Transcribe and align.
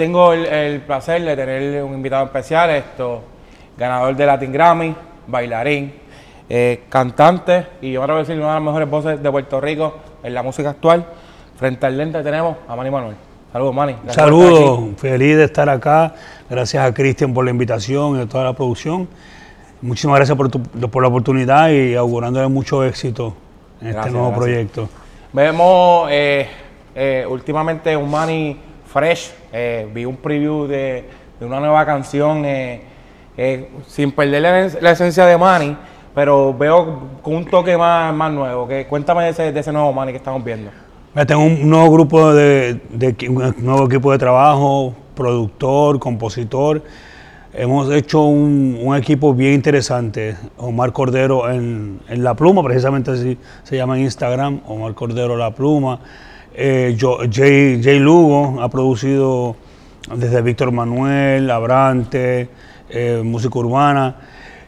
tengo 0.00 0.32
el, 0.32 0.80
placer 0.80 1.20
de 1.22 1.36
tener 1.36 1.84
un 1.84 1.92
invitado 1.92 2.24
especial, 2.24 2.70
esto, 2.70 3.20
ganador 3.76 4.16
de 4.16 4.24
Latin 4.24 4.50
Grammy, 4.50 4.94
bailarín, 5.26 5.92
eh, 6.48 6.84
cantante 6.88 7.66
y 7.82 7.92
yo 7.92 8.02
creo 8.02 8.16
que 8.16 8.20
decir 8.20 8.36
una 8.38 8.48
de 8.48 8.54
las 8.54 8.62
mejores 8.62 8.88
voces 8.88 9.22
de 9.22 9.30
Puerto 9.30 9.60
Rico 9.60 9.96
en 10.22 10.32
la 10.32 10.42
música 10.42 10.70
actual. 10.70 11.04
Frente 11.58 11.84
al 11.84 11.98
lente 11.98 12.22
tenemos 12.22 12.56
a 12.66 12.74
Manny 12.74 12.90
Manuel. 12.90 13.14
Saludos, 13.52 13.74
Manny. 13.74 13.96
Saludos, 14.08 14.80
feliz 14.96 15.36
de 15.36 15.44
estar 15.44 15.68
acá. 15.68 16.14
Gracias 16.48 16.82
a 16.82 16.94
Cristian 16.94 17.34
por 17.34 17.44
la 17.44 17.50
invitación 17.50 18.16
y 18.16 18.22
a 18.22 18.26
toda 18.26 18.44
la 18.44 18.54
producción. 18.54 19.06
Muchísimas 19.82 20.16
gracias 20.16 20.38
por, 20.38 20.50
por 20.50 21.02
la 21.02 21.08
oportunidad 21.08 21.68
y 21.68 21.94
augurándole 21.94 22.48
mucho 22.48 22.82
éxito 22.84 23.34
en 23.82 23.88
este 23.88 24.10
nuevo 24.10 24.32
proyecto. 24.34 24.88
Vemos 25.30 26.08
eh, 26.10 26.48
eh, 26.94 27.26
últimamente 27.28 27.94
un 27.94 28.10
Manny 28.10 28.69
fresh. 28.92 29.32
Eh, 29.52 29.88
vi 29.92 30.04
un 30.04 30.16
preview 30.16 30.66
de, 30.66 31.04
una 31.40 31.60
nueva 31.60 31.86
canción 31.86 32.44
sin 33.86 34.12
perder 34.12 34.42
la, 34.80 34.90
esencia 34.90 35.24
de 35.24 35.38
Manny, 35.38 35.76
pero 36.14 36.52
veo 36.52 36.98
con 37.22 37.36
un 37.36 37.44
toque 37.46 37.76
más, 37.76 38.14
más 38.14 38.32
nuevo. 38.32 38.68
Que, 38.68 38.86
cuéntame 38.86 39.32
de 39.32 39.60
ese, 39.60 39.72
nuevo 39.72 39.92
Manny 39.92 40.12
que 40.12 40.18
estamos 40.18 40.44
viendo. 40.44 40.70
Tengo 41.26 41.42
un 41.42 41.68
nuevo 41.68 41.90
grupo 41.90 42.32
de, 42.32 42.80
nuevo 43.58 43.86
equipo 43.86 44.12
de 44.12 44.18
trabajo, 44.18 44.94
productor, 45.14 45.98
compositor. 45.98 46.82
Hemos 47.52 47.90
hecho 47.90 48.22
un, 48.22 48.94
equipo 48.96 49.34
bien 49.34 49.54
interesante. 49.54 50.36
Omar 50.56 50.92
Cordero 50.92 51.50
en, 51.50 52.00
La 52.08 52.34
Pluma, 52.34 52.62
precisamente 52.62 53.10
así 53.10 53.36
se 53.64 53.76
llama 53.76 53.96
en 53.96 54.04
Instagram, 54.04 54.60
Omar 54.66 54.94
Cordero 54.94 55.36
La 55.36 55.50
Pluma. 55.50 55.98
Eh, 56.52 56.96
Jay, 57.30 57.98
Lugo 58.00 58.60
ha 58.60 58.68
producido 58.68 59.54
desde 60.14 60.42
Víctor 60.42 60.72
Manuel, 60.72 61.48
Abrante, 61.50 62.48
eh, 62.88 63.22
música 63.24 63.58
urbana. 63.58 64.16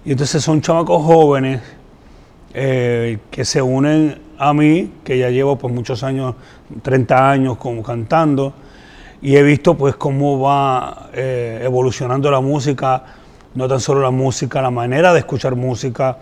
Y 0.04 0.12
entonces 0.12 0.42
son 0.42 0.60
chamacos 0.60 1.02
jóvenes 1.04 1.60
eh, 2.54 3.18
que 3.30 3.44
se 3.44 3.60
unen 3.60 4.20
a 4.38 4.52
mí, 4.54 4.92
que 5.04 5.18
ya 5.18 5.30
llevo 5.30 5.56
pues 5.56 5.74
muchos 5.74 6.02
años, 6.02 6.36
30 6.82 7.30
años 7.30 7.56
como 7.56 7.82
cantando, 7.82 8.52
y 9.20 9.36
he 9.36 9.42
visto 9.42 9.76
pues 9.76 9.96
cómo 9.96 10.40
va 10.40 11.10
eh, 11.12 11.60
evolucionando 11.64 12.30
la 12.30 12.40
música, 12.40 13.04
no 13.54 13.68
tan 13.68 13.80
solo 13.80 14.00
la 14.02 14.10
música, 14.10 14.62
la 14.62 14.70
manera 14.70 15.12
de 15.12 15.20
escuchar 15.20 15.56
música, 15.56 16.18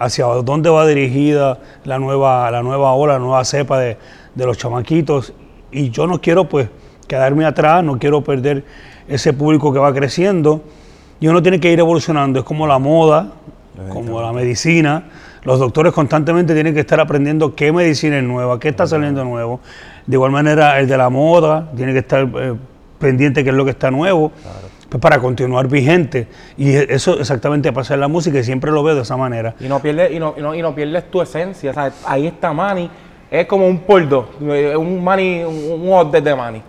hacia 0.00 0.26
dónde 0.26 0.68
va 0.68 0.86
dirigida 0.86 1.58
la 1.84 1.98
nueva, 1.98 2.50
la 2.50 2.62
nueva 2.62 2.92
ola, 2.92 3.14
la 3.14 3.18
nueva 3.20 3.44
cepa 3.44 3.78
de, 3.78 3.96
de 4.38 4.46
los 4.46 4.56
chamaquitos, 4.56 5.34
y 5.72 5.90
yo 5.90 6.06
no 6.06 6.20
quiero 6.20 6.48
pues 6.48 6.68
quedarme 7.08 7.44
atrás, 7.44 7.82
no 7.82 7.98
quiero 7.98 8.22
perder 8.22 8.64
ese 9.08 9.32
público 9.32 9.72
que 9.72 9.80
va 9.80 9.92
creciendo, 9.92 10.62
y 11.18 11.26
uno 11.26 11.42
tiene 11.42 11.58
que 11.58 11.72
ir 11.72 11.80
evolucionando, 11.80 12.38
es 12.38 12.44
como 12.44 12.66
la 12.66 12.78
moda, 12.78 13.32
como 13.92 14.22
la 14.22 14.32
medicina, 14.32 15.04
los 15.42 15.58
doctores 15.58 15.92
constantemente 15.92 16.54
tienen 16.54 16.72
que 16.72 16.80
estar 16.80 17.00
aprendiendo 17.00 17.56
qué 17.56 17.72
medicina 17.72 18.18
es 18.18 18.24
nueva, 18.24 18.60
qué 18.60 18.68
está 18.68 18.86
saliendo 18.86 19.24
nuevo. 19.24 19.60
De 20.06 20.16
igual 20.16 20.30
manera, 20.30 20.78
el 20.78 20.86
de 20.86 20.96
la 20.96 21.10
moda 21.10 21.70
tiene 21.76 21.92
que 21.92 22.00
estar 22.00 22.28
eh, 22.38 22.54
pendiente 22.98 23.42
qué 23.42 23.50
es 23.50 23.56
lo 23.56 23.64
que 23.64 23.72
está 23.72 23.90
nuevo. 23.90 24.32
Pues 24.88 25.00
para 25.02 25.18
continuar 25.18 25.68
vigente. 25.68 26.28
Y 26.56 26.72
eso 26.74 27.20
exactamente 27.20 27.72
pasa 27.72 27.94
en 27.94 28.00
la 28.00 28.08
música 28.08 28.38
y 28.38 28.44
siempre 28.44 28.70
lo 28.70 28.82
veo 28.82 28.94
de 28.94 29.02
esa 29.02 29.16
manera. 29.16 29.54
Y 29.60 29.68
no 29.68 29.80
pierdes, 29.80 30.12
y 30.12 30.18
no, 30.18 30.34
y 30.36 30.62
no, 30.62 30.74
pierdes 30.74 31.10
tu 31.10 31.20
esencia. 31.20 31.72
ahí 32.06 32.26
está 32.26 32.52
Manny. 32.52 32.90
Es 33.30 33.46
como 33.46 33.66
un 33.66 33.80
poldo, 33.80 34.30
un 34.40 35.04
Manny, 35.04 35.44
un, 35.44 35.88
un 35.88 36.10
de 36.10 36.34
Manny. 36.34 36.62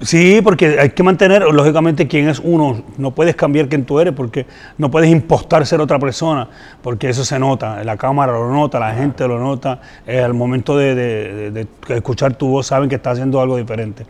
Sí, 0.00 0.40
porque 0.44 0.78
hay 0.78 0.90
que 0.90 1.02
mantener, 1.02 1.42
lógicamente, 1.42 2.06
quién 2.06 2.28
es 2.28 2.38
uno. 2.38 2.82
No 2.98 3.10
puedes 3.10 3.34
cambiar 3.34 3.68
quién 3.68 3.84
tú 3.84 3.98
eres, 3.98 4.14
porque 4.14 4.46
no 4.76 4.90
puedes 4.90 5.10
impostar 5.10 5.66
ser 5.66 5.80
otra 5.80 5.98
persona, 5.98 6.48
porque 6.82 7.08
eso 7.08 7.24
se 7.24 7.36
nota. 7.38 7.82
La 7.82 7.96
cámara 7.96 8.32
lo 8.32 8.48
nota, 8.52 8.78
la 8.78 8.94
gente 8.94 9.26
lo 9.26 9.40
nota. 9.40 9.80
Eh, 10.06 10.20
al 10.20 10.34
momento 10.34 10.76
de, 10.76 11.66
escuchar 11.88 12.34
tu 12.34 12.48
voz, 12.48 12.68
saben 12.68 12.88
que 12.88 12.94
estás 12.94 13.14
haciendo 13.14 13.40
algo 13.40 13.56
diferente. 13.56 14.06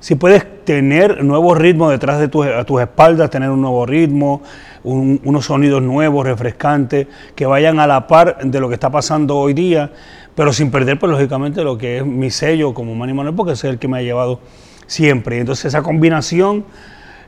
Si 0.00 0.16
puedes 0.16 0.64
tener 0.64 1.22
nuevos 1.22 1.56
ritmos 1.56 1.92
detrás 1.92 2.18
de 2.18 2.26
tus, 2.26 2.44
tus 2.66 2.80
espaldas, 2.80 3.30
tener 3.30 3.50
un 3.50 3.60
nuevo 3.60 3.86
ritmo, 3.86 4.42
unos 4.82 5.44
sonidos 5.44 5.80
nuevos, 5.80 6.26
refrescantes, 6.26 7.06
que 7.36 7.46
vayan 7.46 7.78
a 7.78 7.86
la 7.86 8.08
par 8.08 8.38
de 8.42 8.58
lo 8.58 8.68
que 8.68 8.74
está 8.74 8.90
pasando 8.90 9.36
hoy 9.36 9.54
día, 9.54 9.92
pero 10.34 10.52
sin 10.52 10.70
perder, 10.70 10.98
pues 10.98 11.10
lógicamente, 11.10 11.62
lo 11.62 11.76
que 11.76 11.98
es 11.98 12.06
mi 12.06 12.30
sello 12.30 12.72
como 12.74 12.94
Manny 12.94 13.12
Manuel, 13.12 13.34
porque 13.34 13.52
es 13.52 13.64
el 13.64 13.78
que 13.78 13.88
me 13.88 13.98
ha 13.98 14.02
llevado 14.02 14.40
siempre. 14.86 15.38
Entonces 15.38 15.66
esa 15.66 15.82
combinación 15.82 16.64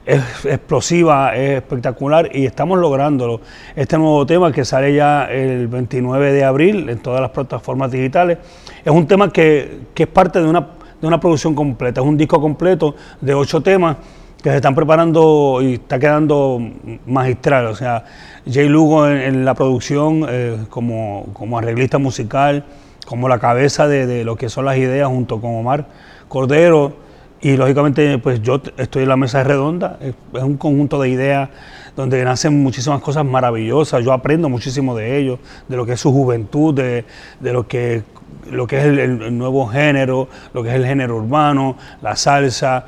es 0.06 0.22
explosiva, 0.44 1.34
es 1.34 1.58
espectacular 1.58 2.30
y 2.34 2.46
estamos 2.46 2.78
lográndolo. 2.78 3.40
Este 3.74 3.96
nuevo 3.96 4.24
tema 4.26 4.52
que 4.52 4.64
sale 4.64 4.94
ya 4.94 5.24
el 5.24 5.68
29 5.68 6.32
de 6.32 6.44
abril 6.44 6.88
en 6.88 6.98
todas 6.98 7.20
las 7.20 7.30
plataformas 7.30 7.90
digitales, 7.90 8.38
es 8.84 8.92
un 8.92 9.06
tema 9.06 9.32
que, 9.32 9.80
es 9.94 10.06
parte 10.06 10.40
de 10.40 10.48
una, 10.48 10.68
de 11.00 11.06
una 11.06 11.18
producción 11.18 11.54
completa, 11.54 12.00
es 12.00 12.06
un 12.06 12.16
disco 12.16 12.40
completo 12.40 12.94
de 13.20 13.34
ocho 13.34 13.62
temas 13.62 13.96
que 14.42 14.50
se 14.50 14.56
están 14.56 14.74
preparando 14.74 15.60
y 15.62 15.74
está 15.74 15.98
quedando 15.98 16.60
magistral. 17.06 17.66
O 17.66 17.74
sea, 17.74 18.04
Jay 18.46 18.68
Lugo 18.68 19.08
en, 19.08 19.42
la 19.42 19.54
producción 19.54 20.26
eh, 20.28 20.58
como, 20.68 21.28
como 21.32 21.56
arreglista 21.56 21.96
musical, 21.96 22.62
como 23.04 23.28
la 23.28 23.38
cabeza 23.38 23.86
de, 23.86 24.06
de, 24.06 24.24
lo 24.24 24.36
que 24.36 24.48
son 24.48 24.64
las 24.64 24.76
ideas 24.76 25.08
junto 25.08 25.40
con 25.40 25.54
Omar 25.54 25.86
Cordero. 26.28 27.04
Y 27.40 27.58
lógicamente, 27.58 28.16
pues 28.18 28.40
yo 28.40 28.62
estoy 28.78 29.02
en 29.02 29.10
la 29.10 29.16
mesa 29.16 29.44
redonda, 29.44 29.98
es, 30.00 30.14
un 30.32 30.56
conjunto 30.56 30.98
de 30.98 31.10
ideas 31.10 31.50
donde 31.94 32.24
nacen 32.24 32.62
muchísimas 32.62 33.02
cosas 33.02 33.24
maravillosas. 33.26 34.02
Yo 34.02 34.14
aprendo 34.14 34.48
muchísimo 34.48 34.96
de 34.96 35.18
ellos, 35.18 35.38
de 35.68 35.76
lo 35.76 35.84
que 35.84 35.92
es 35.92 36.00
su 36.00 36.10
juventud, 36.10 36.72
de, 36.72 37.04
lo, 37.42 37.68
que, 37.68 38.02
lo 38.50 38.66
que 38.66 38.78
es 38.78 38.84
el, 38.84 39.36
nuevo 39.36 39.66
género, 39.66 40.28
lo 40.54 40.62
que 40.62 40.70
es 40.70 40.74
el 40.74 40.86
género 40.86 41.16
urbano, 41.16 41.76
la 42.00 42.16
salsa, 42.16 42.86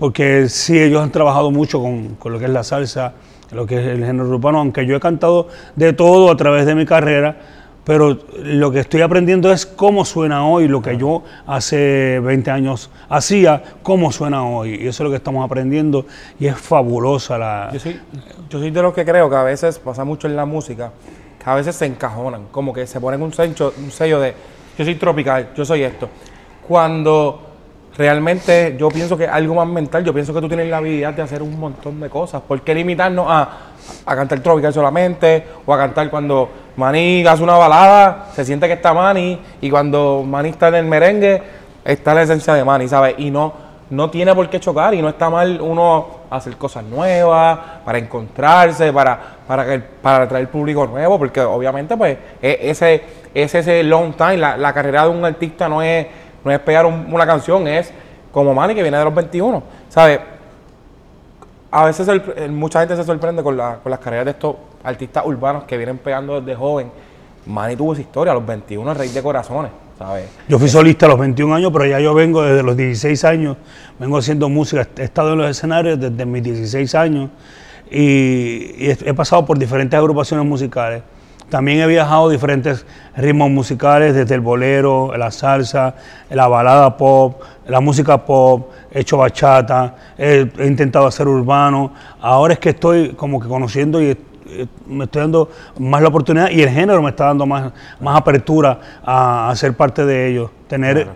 porque 0.00 0.48
sí, 0.48 0.76
ellos 0.76 1.00
han 1.00 1.12
trabajado 1.12 1.52
mucho 1.52 1.80
con, 1.80 2.16
con 2.16 2.32
lo 2.32 2.40
que 2.40 2.46
es 2.46 2.50
la 2.50 2.64
salsa, 2.64 3.12
lo 3.52 3.64
que 3.64 3.78
es 3.78 3.86
el 3.86 4.04
género 4.04 4.28
urbano, 4.28 4.58
aunque 4.58 4.86
yo 4.86 4.96
he 4.96 5.00
cantado 5.00 5.46
de 5.76 5.92
todo 5.92 6.32
a 6.32 6.36
través 6.36 6.66
de 6.66 6.74
mi 6.74 6.84
carrera 6.84 7.36
pero 7.84 8.18
lo 8.42 8.70
que 8.70 8.80
estoy 8.80 9.02
aprendiendo 9.02 9.52
es 9.52 9.66
cómo 9.66 10.04
suena 10.04 10.46
hoy, 10.46 10.68
lo 10.68 10.80
que 10.80 10.96
yo 10.96 11.22
hace 11.46 12.18
20 12.20 12.50
años 12.50 12.90
hacía, 13.08 13.62
cómo 13.82 14.10
suena 14.10 14.46
hoy. 14.46 14.76
Y 14.76 14.88
eso 14.88 14.88
es 14.88 15.00
lo 15.00 15.10
que 15.10 15.16
estamos 15.16 15.44
aprendiendo 15.44 16.06
y 16.40 16.46
es 16.46 16.56
fabulosa 16.56 17.36
la... 17.36 17.70
Yo 17.72 17.80
soy, 17.80 18.00
yo 18.48 18.58
soy 18.58 18.70
de 18.70 18.82
los 18.82 18.94
que 18.94 19.04
creo 19.04 19.28
que 19.28 19.36
a 19.36 19.42
veces 19.42 19.78
pasa 19.78 20.04
mucho 20.04 20.26
en 20.26 20.36
la 20.36 20.46
música, 20.46 20.92
que 21.42 21.50
a 21.50 21.54
veces 21.54 21.76
se 21.76 21.86
encajonan, 21.86 22.46
como 22.50 22.72
que 22.72 22.86
se 22.86 23.00
ponen 23.00 23.22
un 23.22 23.32
sello, 23.32 23.74
un 23.76 23.90
sello 23.90 24.18
de 24.18 24.34
yo 24.76 24.84
soy 24.84 24.94
tropical, 24.96 25.50
yo 25.54 25.64
soy 25.64 25.82
esto. 25.82 26.08
Cuando 26.66 27.40
realmente 27.96 28.76
yo 28.78 28.88
pienso 28.88 29.16
que 29.16 29.26
algo 29.26 29.54
más 29.54 29.68
mental, 29.68 30.04
yo 30.04 30.12
pienso 30.12 30.34
que 30.34 30.40
tú 30.40 30.48
tienes 30.48 30.68
la 30.68 30.78
habilidad 30.78 31.14
de 31.14 31.22
hacer 31.22 31.42
un 31.42 31.58
montón 31.58 32.00
de 32.00 32.08
cosas. 32.10 32.42
¿Por 32.42 32.62
qué 32.62 32.74
limitarnos 32.74 33.26
a, 33.28 33.73
a 34.06 34.16
cantar 34.16 34.40
tropical 34.40 34.72
solamente 34.72 35.46
o 35.64 35.72
a 35.72 35.78
cantar 35.78 36.10
cuando 36.10 36.48
Manny 36.76 37.26
hace 37.26 37.42
una 37.42 37.56
balada, 37.56 38.26
se 38.34 38.44
siente 38.44 38.66
que 38.66 38.74
está 38.74 38.92
Manny, 38.92 39.38
y 39.60 39.70
cuando 39.70 40.24
Manny 40.26 40.50
está 40.50 40.68
en 40.68 40.74
el 40.76 40.84
merengue, 40.86 41.42
está 41.84 42.14
la 42.14 42.22
esencia 42.22 42.54
de 42.54 42.64
Manny, 42.64 42.88
¿sabes? 42.88 43.14
Y 43.18 43.30
no, 43.30 43.52
no 43.90 44.10
tiene 44.10 44.34
por 44.34 44.48
qué 44.50 44.58
chocar, 44.58 44.94
y 44.94 45.00
no 45.00 45.08
está 45.08 45.30
mal 45.30 45.60
uno 45.60 46.24
hacer 46.30 46.56
cosas 46.56 46.84
nuevas, 46.84 47.58
para 47.84 47.98
encontrarse, 47.98 48.92
para, 48.92 49.18
para, 49.46 49.64
que, 49.64 49.78
para 49.78 50.24
atraer 50.24 50.48
público 50.48 50.86
nuevo, 50.86 51.18
porque 51.18 51.40
obviamente, 51.40 51.96
pues, 51.96 52.18
e, 52.42 52.58
ese, 52.62 53.02
ese, 53.32 53.60
ese 53.60 53.82
long 53.84 54.14
time, 54.14 54.38
la, 54.38 54.72
carrera 54.72 55.04
de 55.04 55.10
un 55.10 55.24
artista 55.24 55.68
no 55.68 55.80
es, 55.80 56.06
no 56.44 56.50
es 56.50 56.58
pegar 56.60 56.86
una 56.86 57.26
canción, 57.26 57.68
es 57.68 57.92
como 58.32 58.52
Manny 58.52 58.74
que 58.74 58.82
viene 58.82 58.98
de 58.98 59.04
los 59.04 59.14
21, 59.14 59.62
¿sabes? 59.88 60.18
A 61.76 61.86
veces 61.86 62.08
mucha 62.50 62.78
gente 62.78 62.94
se 62.94 63.02
sorprende 63.02 63.42
con, 63.42 63.56
la, 63.56 63.80
con 63.82 63.90
las 63.90 63.98
carreras 63.98 64.26
de 64.26 64.30
estos 64.30 64.54
artistas 64.84 65.26
urbanos 65.26 65.64
que 65.64 65.76
vienen 65.76 65.98
pegando 65.98 66.40
desde 66.40 66.54
joven. 66.54 66.88
Manny 67.46 67.74
tuvo 67.74 67.94
esa 67.94 68.02
historia, 68.02 68.30
a 68.30 68.36
los 68.36 68.46
21, 68.46 68.92
el 68.92 68.96
rey 68.96 69.08
de 69.08 69.20
corazones, 69.20 69.72
¿sabes? 69.98 70.26
Yo 70.48 70.56
fui 70.60 70.68
solista 70.68 71.06
a 71.06 71.08
los 71.08 71.18
21 71.18 71.52
años, 71.52 71.72
pero 71.72 71.84
ya 71.86 71.98
yo 71.98 72.14
vengo 72.14 72.42
desde 72.42 72.62
los 72.62 72.76
16 72.76 73.24
años, 73.24 73.56
vengo 73.98 74.16
haciendo 74.18 74.48
música, 74.48 74.86
he 74.96 75.02
estado 75.02 75.32
en 75.32 75.38
los 75.38 75.50
escenarios 75.50 75.98
desde 75.98 76.24
mis 76.24 76.44
16 76.44 76.94
años 76.94 77.30
y, 77.90 78.88
he, 78.88 79.14
pasado 79.14 79.44
por 79.44 79.58
diferentes 79.58 79.98
agrupaciones 79.98 80.46
musicales. 80.46 81.02
También 81.48 81.80
he 81.80 81.86
viajado 81.86 82.30
diferentes 82.30 82.84
ritmos 83.16 83.50
musicales, 83.50 84.14
desde 84.14 84.34
el 84.34 84.40
bolero, 84.40 85.16
la 85.16 85.30
salsa, 85.30 85.94
la 86.30 86.48
balada 86.48 86.96
pop, 86.96 87.40
la 87.66 87.80
música 87.80 88.24
pop, 88.24 88.70
he 88.90 89.00
hecho 89.00 89.18
bachata, 89.18 89.94
he, 90.18 90.50
he 90.58 90.66
intentado 90.66 91.06
hacer 91.06 91.28
urbano. 91.28 91.92
Ahora 92.20 92.54
es 92.54 92.58
que 92.58 92.70
estoy 92.70 93.10
como 93.10 93.40
que 93.40 93.48
conociendo 93.48 94.02
y 94.02 94.16
me 94.86 95.04
estoy 95.04 95.22
dando 95.22 95.50
más 95.78 96.02
la 96.02 96.08
oportunidad 96.08 96.50
y 96.50 96.62
el 96.62 96.68
género 96.68 97.02
me 97.02 97.10
está 97.10 97.26
dando 97.26 97.46
más, 97.46 97.72
más 98.00 98.16
apertura 98.16 98.78
a, 99.04 99.52
ser 99.56 99.74
parte 99.74 100.04
de 100.04 100.28
ello. 100.28 100.50
Tener, 100.68 101.08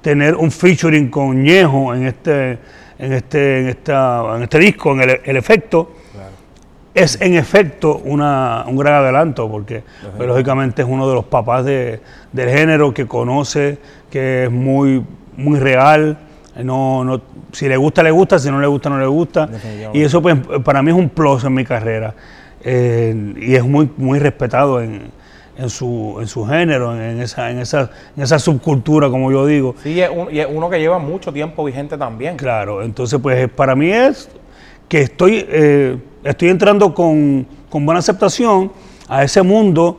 tener 0.00 0.34
un 0.34 0.50
featuring 0.50 1.10
con 1.10 1.42
Ñejo 1.42 1.94
en 1.94 2.06
este, 2.06 2.58
en 2.98 3.12
este, 3.12 3.60
en 3.60 3.68
esta, 3.68 4.36
en 4.36 4.42
este 4.42 4.58
disco, 4.58 4.92
en 4.92 5.02
el, 5.02 5.20
el 5.24 5.36
efecto, 5.36 5.92
es 6.94 7.20
en 7.20 7.34
efecto 7.34 8.00
una, 8.04 8.64
un 8.66 8.76
gran 8.76 8.94
adelanto, 8.94 9.50
porque 9.50 9.82
pues, 10.16 10.28
lógicamente 10.28 10.82
es 10.82 10.88
uno 10.88 11.08
de 11.08 11.14
los 11.14 11.24
papás 11.24 11.64
de, 11.64 12.00
del 12.32 12.50
género 12.50 12.92
que 12.92 13.06
conoce, 13.06 13.78
que 14.10 14.44
es 14.44 14.50
muy, 14.50 15.04
muy 15.36 15.58
real. 15.58 16.18
No, 16.62 17.02
no, 17.02 17.22
si 17.52 17.66
le 17.66 17.78
gusta, 17.78 18.02
le 18.02 18.10
gusta, 18.10 18.38
si 18.38 18.50
no 18.50 18.60
le 18.60 18.66
gusta, 18.66 18.90
no 18.90 18.98
le 18.98 19.06
gusta. 19.06 19.48
Y 19.94 20.02
eso 20.02 20.20
pues, 20.20 20.36
para 20.64 20.82
mí 20.82 20.90
es 20.90 20.96
un 20.96 21.08
plus 21.08 21.44
en 21.44 21.54
mi 21.54 21.64
carrera. 21.64 22.14
Eh, 22.62 23.34
y 23.38 23.54
es 23.54 23.64
muy, 23.64 23.90
muy 23.96 24.18
respetado 24.18 24.82
en, 24.82 25.10
en 25.56 25.70
su, 25.70 26.18
en 26.20 26.26
su 26.26 26.44
género, 26.46 26.94
en 26.94 27.20
esa, 27.20 27.50
en, 27.50 27.58
esa, 27.58 27.90
en 28.16 28.22
esa 28.22 28.38
subcultura, 28.38 29.08
como 29.08 29.32
yo 29.32 29.46
digo. 29.46 29.74
Sí, 29.82 29.94
y 29.94 30.00
es, 30.00 30.10
y 30.30 30.40
es 30.40 30.46
uno 30.50 30.68
que 30.68 30.78
lleva 30.78 30.98
mucho 30.98 31.32
tiempo 31.32 31.64
vigente 31.64 31.96
también. 31.96 32.36
Claro, 32.36 32.82
entonces 32.82 33.18
pues 33.20 33.48
para 33.50 33.74
mí 33.74 33.90
es 33.90 34.28
que 34.88 35.02
estoy, 35.02 35.44
eh, 35.48 35.96
estoy 36.24 36.48
entrando 36.48 36.94
con, 36.94 37.46
con, 37.70 37.84
buena 37.86 38.00
aceptación 38.00 38.72
a 39.08 39.24
ese 39.24 39.42
mundo, 39.42 39.98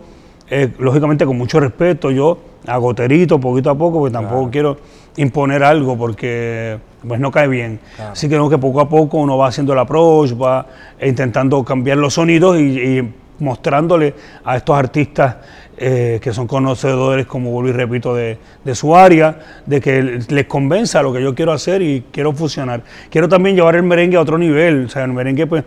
eh, 0.49 0.71
lógicamente 0.79 1.25
con 1.25 1.37
mucho 1.37 1.59
respeto, 1.59 2.11
yo 2.11 2.37
agoterito 2.65 3.39
poquito 3.39 3.69
a 3.69 3.77
poco, 3.77 3.99
porque 3.99 4.13
tampoco 4.13 4.49
quiero 4.49 4.77
imponer 5.17 5.63
algo 5.63 5.97
porque 5.97 6.77
pues 7.07 7.19
no 7.19 7.31
cae 7.31 7.47
bien. 7.47 7.79
Así 8.11 8.29
que, 8.29 8.37
no, 8.37 8.49
que 8.49 8.57
poco 8.57 8.81
a 8.81 8.89
poco 8.89 9.17
uno 9.17 9.37
va 9.37 9.47
haciendo 9.47 9.73
el 9.73 9.79
approach, 9.79 10.33
va 10.39 10.65
intentando 11.01 11.63
cambiar 11.63 11.97
los 11.97 12.13
sonidos 12.13 12.57
y, 12.59 12.79
y 12.79 13.13
mostrándole 13.39 14.13
a 14.43 14.57
estos 14.57 14.77
artistas 14.77 15.35
eh, 15.75 16.19
que 16.21 16.31
son 16.33 16.45
conocedores, 16.47 17.25
como 17.25 17.51
vuelvo 17.51 17.69
y 17.69 17.73
repito, 17.73 18.13
de, 18.13 18.37
su 18.73 18.95
área, 18.95 19.39
de 19.65 19.81
que 19.81 20.21
les 20.27 20.45
convenza 20.45 21.01
lo 21.01 21.11
que 21.11 21.21
yo 21.21 21.33
quiero 21.33 21.51
hacer 21.51 21.81
y 21.81 22.05
quiero 22.11 22.31
fusionar. 22.33 22.83
Quiero 23.09 23.27
también 23.27 23.55
llevar 23.55 23.75
el 23.75 23.83
merengue 23.83 24.17
a 24.17 24.21
otro 24.21 24.37
nivel, 24.37 24.85
o 24.85 24.89
sea, 24.89 25.03
el 25.03 25.13
merengue 25.13 25.47
pues 25.47 25.63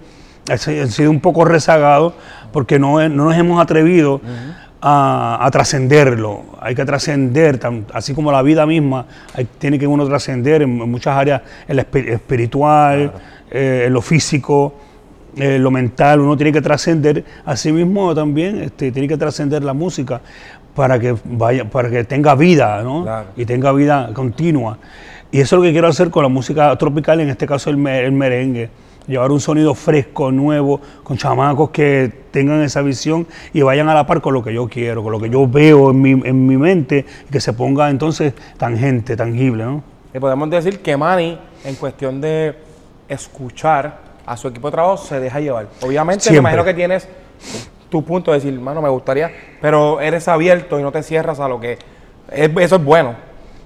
ha 0.49 0.57
sido 0.57 1.11
un 1.11 1.21
poco 1.21 1.45
rezagado 1.45 2.15
porque 2.53 2.79
no, 2.79 3.07
no 3.09 3.25
nos 3.25 3.37
hemos 3.37 3.61
atrevido 3.61 4.21
a, 4.81 5.49
trascenderlo. 5.51 6.45
Hay 6.61 6.77
que 6.77 6.85
trascender, 6.85 7.59
así 7.93 8.15
como 8.15 8.31
la 8.31 8.43
vida 8.43 8.65
misma, 8.65 9.07
tiene 9.59 9.79
que 9.79 9.89
uno 9.89 10.07
trascender 10.07 10.63
en, 10.63 10.71
muchas 10.71 11.17
áreas, 11.17 11.43
en 11.67 11.77
lo 11.77 11.83
espiritual, 11.83 13.13
eh, 13.51 13.85
en 13.87 13.93
lo 13.93 14.01
físico 14.03 14.75
eh, 15.37 15.59
lo 15.59 15.71
mental, 15.71 16.21
uno 16.21 16.37
tiene 16.37 16.51
que 16.51 16.63
trascender, 16.63 17.25
asimismo 17.45 18.15
también 18.15 18.63
este, 18.63 18.91
tiene 18.91 19.07
que 19.07 19.19
trascender 19.19 19.63
la 19.63 19.75
música 19.75 20.23
para 20.75 20.99
que 20.99 21.15
vaya, 21.25 21.69
para 21.69 21.91
que 21.91 22.05
tenga 22.05 22.35
vida, 22.35 22.83
¿no? 22.83 23.07
Y 23.37 23.45
tenga 23.45 23.73
vida 23.73 24.11
continua. 24.15 24.79
Y 25.31 25.41
eso 25.41 25.57
es 25.57 25.61
lo 25.61 25.63
que 25.63 25.73
quiero 25.73 25.89
hacer 25.89 26.11
con 26.11 26.23
la 26.23 26.29
música 26.29 26.75
tropical, 26.77 27.21
en 27.21 27.29
este 27.29 27.47
caso 27.47 27.71
el, 27.71 27.77
merengue. 27.77 28.71
Llevar 29.07 29.31
un 29.31 29.41
sonido 29.41 29.75
fresco, 29.75 30.33
nuevo, 30.33 30.81
con 31.03 31.17
chamacos 31.17 31.71
que 31.71 32.11
tengan 32.31 32.63
esa 32.63 32.83
visión 32.83 33.27
y 33.53 33.63
vayan 33.63 33.89
a 33.89 33.95
la 33.95 34.07
par 34.07 34.21
con 34.21 34.35
lo 34.35 34.43
que 34.43 34.53
yo 34.53 34.69
quiero, 34.69 35.03
con 35.03 35.13
lo 35.13 35.21
que 35.21 35.31
yo 35.31 35.47
veo 35.47 35.91
en 35.91 36.01
mi, 36.01 36.11
en 36.13 36.47
mi 36.47 36.57
mente, 36.57 37.05
y 37.29 37.33
que 37.33 37.41
se 37.41 37.53
ponga 37.53 37.91
entonces 37.91 38.33
tangente, 38.57 39.17
tangible, 39.17 39.65
¿no? 39.65 39.83
Y 40.15 40.19
podemos 40.19 40.49
decir 40.49 40.81
que 40.81 40.97
Manny, 40.97 41.39
en 41.65 41.75
cuestión 41.75 42.21
de 42.21 42.57
escuchar, 43.09 44.06
a 44.27 44.37
su 44.37 44.49
equipo 44.49 44.69
de 44.69 44.73
trabajo 44.73 44.97
se 44.97 45.21
deja 45.21 45.41
llevar. 45.41 45.69
Obviamente, 45.81 46.31
me 46.31 46.39
imagino 46.39 46.65
que 46.65 46.75
tienes 46.75 47.09
tu 47.89 48.05
punto 48.05 48.33
de 48.33 48.39
decir, 48.39 48.61
mano, 48.61 48.83
me 48.83 48.89
gustaría, 48.89 49.31
pero 49.61 50.01
eres 50.01 50.27
abierto 50.29 50.79
y 50.79 50.83
no 50.83 50.91
te 50.93 51.03
cierras 51.03 51.39
a 51.41 51.49
lo 51.49 51.61
que. 51.61 51.79
eso 52.31 52.77
es 52.77 52.85
bueno. 52.85 53.15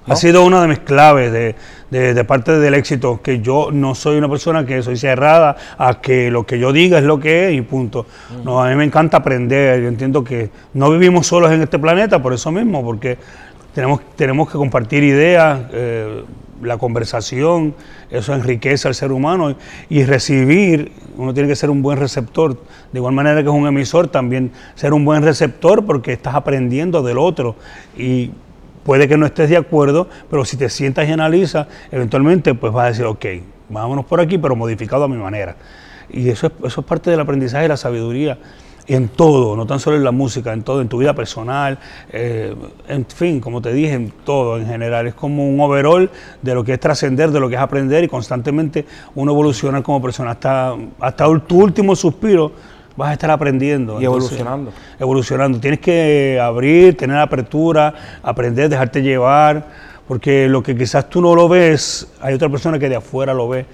Ha 0.07 0.17
sido 0.17 0.45
una 0.45 0.63
de 0.63 0.69
mis 0.69 0.81
claves 0.81 1.31
de, 1.31 1.55
de, 1.91 2.25
parte 2.25 2.59
del 2.59 2.75
éxito, 2.75 3.21
que 3.23 3.41
yo 3.41 3.69
no 3.71 3.95
soy 3.95 4.17
una 4.17 4.29
persona 4.29 4.67
que 4.67 4.83
soy 4.83 4.97
cerrada 4.97 5.57
a 5.79 6.01
que 6.01 6.31
lo 6.31 6.45
que 6.45 6.59
yo 6.59 6.73
diga 6.73 6.99
es 6.99 7.05
lo 7.05 7.21
que 7.21 7.49
es 7.49 7.55
y 7.55 7.61
punto. 7.61 8.07
No, 8.45 8.63
a 8.63 8.69
mí 8.71 8.75
me 8.75 8.85
encanta 8.85 9.19
aprender, 9.19 9.81
yo 9.81 9.89
entiendo 9.89 10.25
que 10.25 10.51
no 10.75 10.91
vivimos 10.91 11.27
solos 11.27 11.53
en 11.53 11.63
este 11.63 11.79
planeta 11.79 12.21
por 12.21 12.33
eso 12.33 12.51
mismo, 12.51 12.83
porque 12.83 13.19
tenemos, 13.75 14.01
tenemos 14.17 14.51
que 14.51 14.59
compartir 14.59 15.03
ideas, 15.05 15.61
eh, 15.73 16.25
la 16.63 16.77
conversación, 16.79 17.75
eso 18.11 18.35
enriquece 18.35 18.89
al 18.89 18.95
ser 18.95 19.13
humano 19.13 19.57
y 19.89 20.05
recibir, 20.05 20.93
uno 21.17 21.33
tiene 21.33 21.49
que 21.49 21.57
ser 21.57 21.71
un 21.71 21.83
buen 21.83 21.99
receptor, 21.99 22.59
de 22.93 22.99
igual 22.99 23.15
manera 23.15 23.43
que 23.43 23.49
es 23.49 23.55
un 23.55 23.67
emisor, 23.67 24.09
también 24.09 24.53
ser 24.75 24.93
un 24.93 25.05
buen 25.05 25.23
receptor 25.23 25.85
porque 25.87 26.13
estás 26.13 26.35
aprendiendo 26.35 27.03
del 27.03 27.19
otro. 27.19 27.57
Y 27.97 28.31
puede 28.85 29.09
que 29.09 29.17
no 29.17 29.27
estés 29.27 29.49
de 29.49 29.57
acuerdo, 29.57 30.09
pero 30.29 30.45
si 30.45 30.57
te 30.57 30.69
sientas 30.69 31.09
y 31.09 31.13
analizas, 31.13 31.67
eventualmente 31.91 32.55
pues 32.55 32.73
vas 32.73 32.85
a 32.85 32.89
decir, 32.89 33.05
ok, 33.07 33.27
vámonos 33.69 34.05
por 34.05 34.21
aquí, 34.21 34.37
pero 34.37 34.57
modificado 34.57 35.05
a 35.05 35.09
mi 35.09 35.17
manera. 35.17 35.57
Y 36.11 36.29
eso 36.29 36.49
es, 36.49 36.53
eso 36.65 36.81
es 36.81 36.87
parte 36.87 37.11
del 37.11 37.21
aprendizaje 37.21 37.63
de 37.63 37.69
la 37.69 37.77
sabiduría 37.77 38.39
en 38.87 39.09
todo, 39.09 39.57
no 39.57 39.67
tan 39.67 39.79
solo 39.79 39.97
en 39.97 40.05
la 40.05 40.11
música, 40.11 40.53
en 40.53 40.63
todo, 40.63 40.81
en 40.81 40.89
tu 40.89 40.99
vida 40.99 41.15
personal, 41.15 41.79
eh, 42.13 42.55
en 42.89 43.07
fin, 43.07 43.41
como 43.41 43.63
te 43.63 43.73
dije, 43.73 43.95
en 43.95 44.13
todo 44.25 44.59
en 44.59 44.67
general. 44.67 45.07
Es 45.07 45.15
como 45.15 45.49
un 45.49 45.61
overall 45.61 46.11
de 46.43 46.55
lo 46.55 46.65
que 46.65 46.75
es 46.75 46.81
trascender, 46.81 47.31
de 47.31 47.41
lo 47.41 47.49
que 47.49 47.55
es 47.55 47.61
aprender 47.61 48.05
y 48.05 48.09
constantemente 48.09 48.85
uno 49.15 49.33
evoluciona 49.33 49.83
como 49.83 50.03
persona. 50.03 50.33
Hasta, 50.33 50.75
hasta 51.01 51.39
tu 51.41 51.63
último 51.63 51.95
suspiro 51.95 52.53
vas 52.97 53.11
a 53.11 53.13
estar 53.15 53.31
aprendiendo. 53.31 54.01
Y 54.01 54.05
evolucionando. 54.05 54.73
Evolucionando. 54.99 55.61
Tienes 55.61 55.81
que 55.81 56.39
abrir, 56.41 56.97
tener 56.97 57.17
apertura, 57.19 57.95
aprender, 58.23 58.69
dejarte 58.69 59.03
llevar, 59.03 59.67
porque 60.07 60.49
lo 60.49 60.63
que 60.63 60.77
quizás 60.77 61.09
tú 61.09 61.21
no 61.21 61.35
lo 61.35 61.49
ves, 61.49 62.09
hay 62.21 62.35
otra 62.35 62.49
persona 62.49 62.79
que 62.79 62.89
de 62.89 62.97
afuera 62.97 63.33
lo 63.33 63.49
ve 63.49 63.67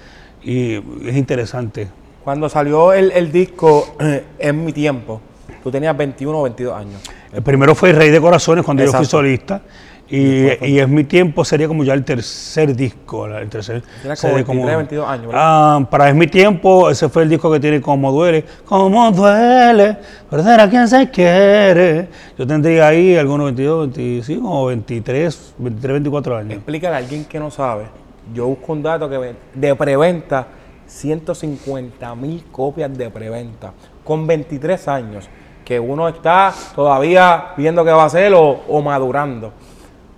y 0.43 0.75
es 0.75 1.15
interesante. 1.15 1.87
Cuando 2.27 2.49
salió 2.49 2.91
el, 2.91 3.31
disco 3.31 3.95
eh, 4.01 4.25
En 4.37 4.65
mi 4.65 4.73
tiempo, 4.73 5.21
tú 5.63 5.71
tenías 5.71 5.95
21 5.95 6.37
o 6.37 6.43
22 6.43 6.75
años. 6.75 7.01
El 7.31 7.41
primero 7.41 7.73
fue 7.73 7.91
El 7.91 7.95
Rey 7.95 8.09
de 8.09 8.19
Corazones 8.19 8.65
cuando 8.65 8.83
yo 8.83 8.91
fui 8.91 9.05
solista. 9.05 9.61
Y, 10.09 10.65
y, 10.65 10.79
Es 10.79 10.89
mi 10.89 11.05
tiempo 11.05 11.45
sería 11.45 11.69
como 11.69 11.85
ya 11.85 11.93
el 11.93 12.03
tercer 12.03 12.75
disco. 12.75 13.27
El 13.27 13.47
tercer, 13.47 13.81
como 14.19 14.65
23, 14.65 14.75
22 14.75 15.07
años. 15.07 15.31
Ah, 15.33 15.87
para 15.89 16.09
Es 16.09 16.15
mi 16.15 16.27
tiempo, 16.27 16.89
ese 16.89 17.07
fue 17.07 17.23
el 17.23 17.29
disco 17.29 17.49
que 17.49 17.61
tiene 17.61 17.79
Como 17.79 18.11
duele. 18.11 18.43
Como 18.65 19.09
duele, 19.13 19.95
perder 20.29 20.59
a 20.59 20.69
quien 20.69 20.85
se 20.89 21.09
quiere. 21.09 22.09
Yo 22.37 22.45
tendría 22.45 22.89
ahí 22.89 23.15
algunos 23.15 23.45
22, 23.45 23.95
25 23.95 24.49
o 24.49 24.65
23, 24.65 25.53
23, 25.59 25.93
24 25.93 26.35
años. 26.35 26.51
Explícale 26.55 26.93
a 26.93 26.97
alguien 26.97 27.23
que 27.23 27.39
no 27.39 27.49
sabe. 27.49 27.85
Yo 28.33 28.47
busco 28.47 28.73
un 28.73 28.83
dato 28.83 29.09
que 29.09 29.33
de 29.53 29.75
preventa 29.75 30.56
150 30.87 32.15
mil 32.15 32.43
copias 32.51 32.97
de 32.97 33.09
preventa 33.09 33.73
con 34.03 34.25
23 34.25 34.87
años, 34.87 35.29
que 35.65 35.79
uno 35.79 36.07
está 36.07 36.53
todavía 36.73 37.49
viendo 37.57 37.83
qué 37.83 37.91
va 37.91 38.03
a 38.03 38.05
hacer 38.05 38.33
o, 38.35 38.81
madurando. 38.81 39.51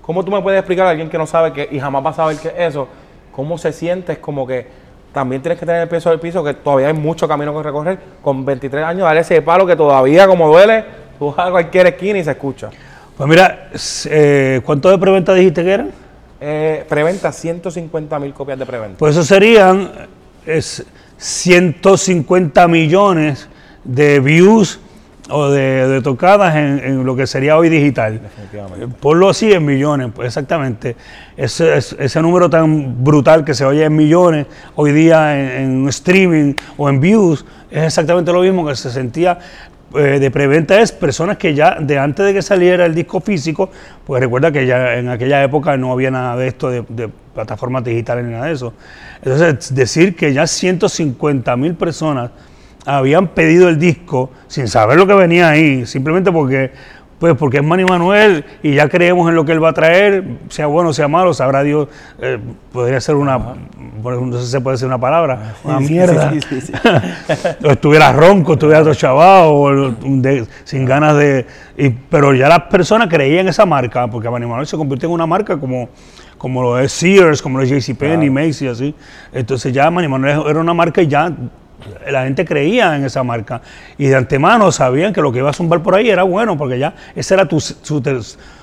¿Cómo 0.02 0.24
tú 0.24 0.32
me 0.32 0.42
puedes 0.42 0.60
explicar 0.60 0.88
a 0.88 0.92
alguien 0.92 1.10
que 1.10 1.18
no 1.18 1.26
sabe 1.26 1.52
que 1.52 1.68
y 1.72 1.80
jamás 1.80 2.06
va 2.06 2.12
a 2.12 2.14
saber 2.14 2.38
qué 2.38 2.50
es 2.50 2.70
eso? 2.70 2.88
¿Cómo 3.32 3.58
se 3.58 3.74
siente? 3.74 4.14
Es 4.14 4.20
como 4.20 4.46
que 4.46 4.68
también 5.12 5.42
tienes 5.42 5.60
que 5.60 5.66
tener 5.66 5.82
el 5.82 5.88
peso 5.88 6.10
del 6.12 6.20
piso, 6.20 6.44
que 6.44 6.54
todavía 6.54 6.88
hay 6.88 6.94
mucho 6.94 7.28
camino 7.28 7.56
que 7.56 7.64
recorrer. 7.64 8.00
Con 8.22 8.46
23 8.46 8.86
años, 8.86 9.04
darle 9.04 9.22
ese 9.22 9.42
palo 9.42 9.66
que 9.66 9.76
todavía, 9.76 10.28
como 10.28 10.48
duele, 10.48 10.86
tú 11.18 11.34
vas 11.34 11.48
a 11.48 11.52
cualquier 11.52 11.88
esquina 11.88 12.20
y 12.20 12.24
se 12.24 12.32
escucha. 12.32 12.70
Pues 13.18 13.28
mira, 13.28 13.70
eh, 14.06 14.62
¿cuánto 14.64 14.90
de 14.90 14.98
preventa 14.98 15.34
dijiste 15.34 15.64
que 15.64 15.72
eran? 15.72 15.92
Eh, 16.40 16.86
preventa, 16.88 17.32
150 17.32 18.20
mil 18.20 18.34
copias 18.34 18.58
de 18.58 18.66
preventa. 18.66 18.98
Pues 18.98 19.16
eso 19.16 19.26
serían 19.26 19.92
es 20.50 20.86
150 21.18 22.68
millones 22.68 23.48
de 23.84 24.20
views 24.20 24.80
o 25.30 25.50
de, 25.50 26.02
tocadas 26.04 26.56
en, 26.56 27.06
lo 27.06 27.16
que 27.16 27.28
sería 27.28 27.58
hoy 27.58 27.70
digital. 27.70 28.20
Ponlo 29.00 29.30
así 29.30 29.52
en 29.52 29.64
millones, 29.64 30.10
pues 30.16 30.28
exactamente. 30.28 30.96
Ese, 31.38 31.78
ese, 31.78 32.22
número 32.22 32.50
tan 32.50 33.04
brutal 33.04 33.46
que 33.46 33.54
se 33.54 33.64
oye 33.64 33.84
en 33.86 33.96
millones 33.96 34.48
hoy 34.76 34.92
día 34.92 35.60
en, 35.60 35.88
streaming 35.90 36.56
o 36.78 36.90
en 36.90 37.00
views 37.00 37.46
es 37.70 37.84
exactamente 37.84 38.34
lo 38.34 38.42
mismo 38.42 38.66
que 38.66 38.76
se 38.76 38.90
sentía 38.90 39.38
eh, 39.96 40.20
de 40.20 40.32
preventa 40.32 40.80
es 40.80 40.92
personas 40.92 41.38
que 41.38 41.54
ya 41.54 41.78
de 41.80 41.98
antes 41.98 42.26
de 42.26 42.34
que 42.34 42.42
saliera 42.42 42.86
el 42.86 42.96
disco 42.96 43.22
físico, 43.22 43.70
pues 44.06 44.22
recuerda 44.22 44.52
que 44.52 44.66
ya 44.66 44.96
en 44.96 45.10
aquella 45.10 45.44
época 45.44 45.78
no 45.78 45.92
había 45.92 46.12
nada 46.12 46.36
de 46.36 46.48
esto 46.48 46.70
de, 46.70 46.84
de 46.90 47.10
plataformas 47.40 47.84
digitales 47.84 48.26
ni 48.26 48.32
nada 48.32 48.48
de 48.48 48.54
eso. 48.54 48.74
Entonces, 49.22 49.74
decir 49.74 50.16
que 50.16 50.34
ya 50.34 50.46
150 50.46 51.56
mil 51.56 51.76
personas 51.76 52.32
habían 52.86 53.28
pedido 53.28 53.70
el 53.70 53.80
disco 53.80 54.32
sin 54.48 54.68
saber 54.68 54.98
lo 54.98 55.08
que 55.08 55.14
venía 55.14 55.50
ahí, 55.50 55.86
simplemente 55.86 56.32
porque 56.32 56.72
pues 57.20 57.36
porque 57.36 57.58
es 57.58 57.64
Manny 57.64 57.84
Manuel 57.84 58.46
y 58.64 58.76
ya 58.76 58.88
creemos 58.88 59.28
en 59.28 59.36
lo 59.36 59.44
que 59.44 59.52
él 59.52 59.62
va 59.62 59.70
a 59.70 59.74
traer, 59.74 60.24
sea 60.48 60.68
bueno, 60.68 60.94
sea 60.94 61.10
malo, 61.10 61.34
sabrá 61.34 61.64
Dios, 61.64 61.90
eh, 62.22 62.40
podría 62.72 63.02
ser 63.02 63.16
una, 63.16 63.38
no 63.38 64.38
sé 64.38 64.46
si 64.46 64.52
se 64.52 64.62
puede 64.62 64.76
decir 64.76 64.88
una 64.88 65.00
palabra, 65.00 65.56
una 65.66 65.80
mierda. 65.82 66.32
o 67.62 67.72
estuviera 67.72 68.14
ronco, 68.14 68.54
estuviera 68.54 68.80
otro 68.80 68.96
chaval, 68.96 69.48
o 69.48 69.96
sin 70.64 70.86
ganas 70.86 71.18
de... 71.18 71.46
pero 72.10 72.34
ya 72.34 72.48
las 72.48 72.62
personas 72.64 73.10
creían 73.10 73.50
esa 73.50 73.66
marca, 73.66 74.08
porque 74.08 74.30
Manny 74.30 74.46
Manuel 74.46 74.66
se 74.66 74.78
convirtió 74.78 75.10
en 75.10 75.16
una 75.16 75.28
marca 75.28 75.58
como 75.58 75.90
como 76.40 76.64
lo 76.64 76.80
es 76.80 76.92
Sears, 76.92 77.44
como 77.44 77.60
lo 77.60 77.64
es 77.64 77.70
JCPenney, 77.70 78.32
Macy, 78.32 78.68
así. 78.68 78.96
Entonces 79.32 79.72
ya 79.72 79.92
Manny 79.92 80.08
Manuel 80.08 80.42
era 80.48 80.60
una 80.60 80.74
marca 80.74 81.04
y 81.04 81.08
ya 81.08 81.32
la 82.10 82.24
gente 82.24 82.46
creía 82.46 82.96
en 82.96 83.06
esa 83.06 83.24
marca. 83.24 83.62
Y 83.98 84.08
de 84.08 84.16
antemano 84.16 84.72
sabían 84.72 85.14
que 85.14 85.22
lo 85.22 85.32
que 85.32 85.40
iba 85.40 85.52
a 85.52 85.54
zumbar 85.54 85.84
por 85.84 85.94
ahí 85.94 86.10
era 86.10 86.24
bueno, 86.24 86.58
porque 86.58 86.80
ya 86.80 86.96
ese 87.16 87.36
era 87.36 87.48
tu, 87.48 87.60
su, 87.60 88.02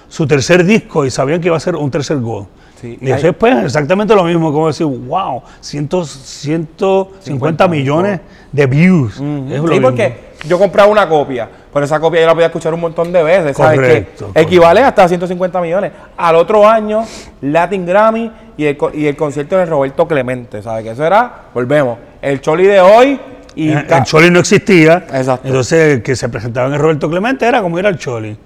su 0.09 0.27
tercer 0.27 0.65
disco 0.65 1.05
y 1.05 1.11
sabían 1.11 1.41
que 1.41 1.49
iba 1.49 1.57
a 1.57 1.61
ser 1.61 1.77
un 1.77 1.91
tercer 1.91 2.19
gol. 2.19 2.47
Y 2.83 3.07
después 3.07 3.35
pues, 3.39 3.65
exactamente 3.65 4.15
lo 4.15 4.25
mismo, 4.25 4.53
como 4.53 4.69
decir, 4.69 4.87
wow, 4.87 5.43
150 5.61 7.69
millones 7.69 8.21
de 8.53 8.67
views. 8.67 9.15
sí, 9.15 9.81
porque 9.81 10.27
yo 10.47 10.59
compraba 10.59 10.91
una 10.91 11.09
copia, 11.09 11.49
pero 11.73 11.85
esa 11.85 11.99
copia 11.99 12.21
yo 12.21 12.27
la 12.27 12.35
podía 12.35 12.47
escuchar 12.47 12.75
un 12.75 12.81
montón 12.81 13.13
de 13.13 13.23
veces, 13.23 13.57
¿sabes? 13.57 13.81
que 13.81 14.41
equivale 14.41 14.83
hasta 14.83 15.09
150 15.09 15.61
millones. 15.61 15.93
Al 16.17 16.37
otro 16.37 16.69
año, 16.69 17.05
Latin 17.41 17.87
Grammy 17.87 18.31
y 18.57 18.67
el, 18.67 18.79
y 18.95 19.07
el 19.07 19.17
concierto 19.17 19.57
de 19.57 19.67
Roberto 19.67 20.07
Clemente, 20.07 20.63
¿sabes? 20.63 20.85
Que 20.85 20.91
eso 20.91 21.05
era, 21.05 21.47
volvemos, 21.53 21.99
el 22.23 22.41
Choli 22.41 22.67
de 22.67 22.81
hoy 22.81 23.19
y 23.57 23.73
el, 23.73 23.87
Choli 24.05 24.31
no 24.31 24.41
existía. 24.41 25.07
Exacto. 25.13 25.49
Entonces, 25.49 25.95
el 25.95 26.03
que 26.03 26.15
se 26.15 26.29
presentaba 26.29 26.69
en 26.69 26.75
el 26.75 26.79
Roberto 26.79 27.09
Clemente 27.09 27.47
era 27.47 27.63
como 27.63 27.79
ir 27.79 27.87
al 27.87 27.99
Choli. 27.99 28.37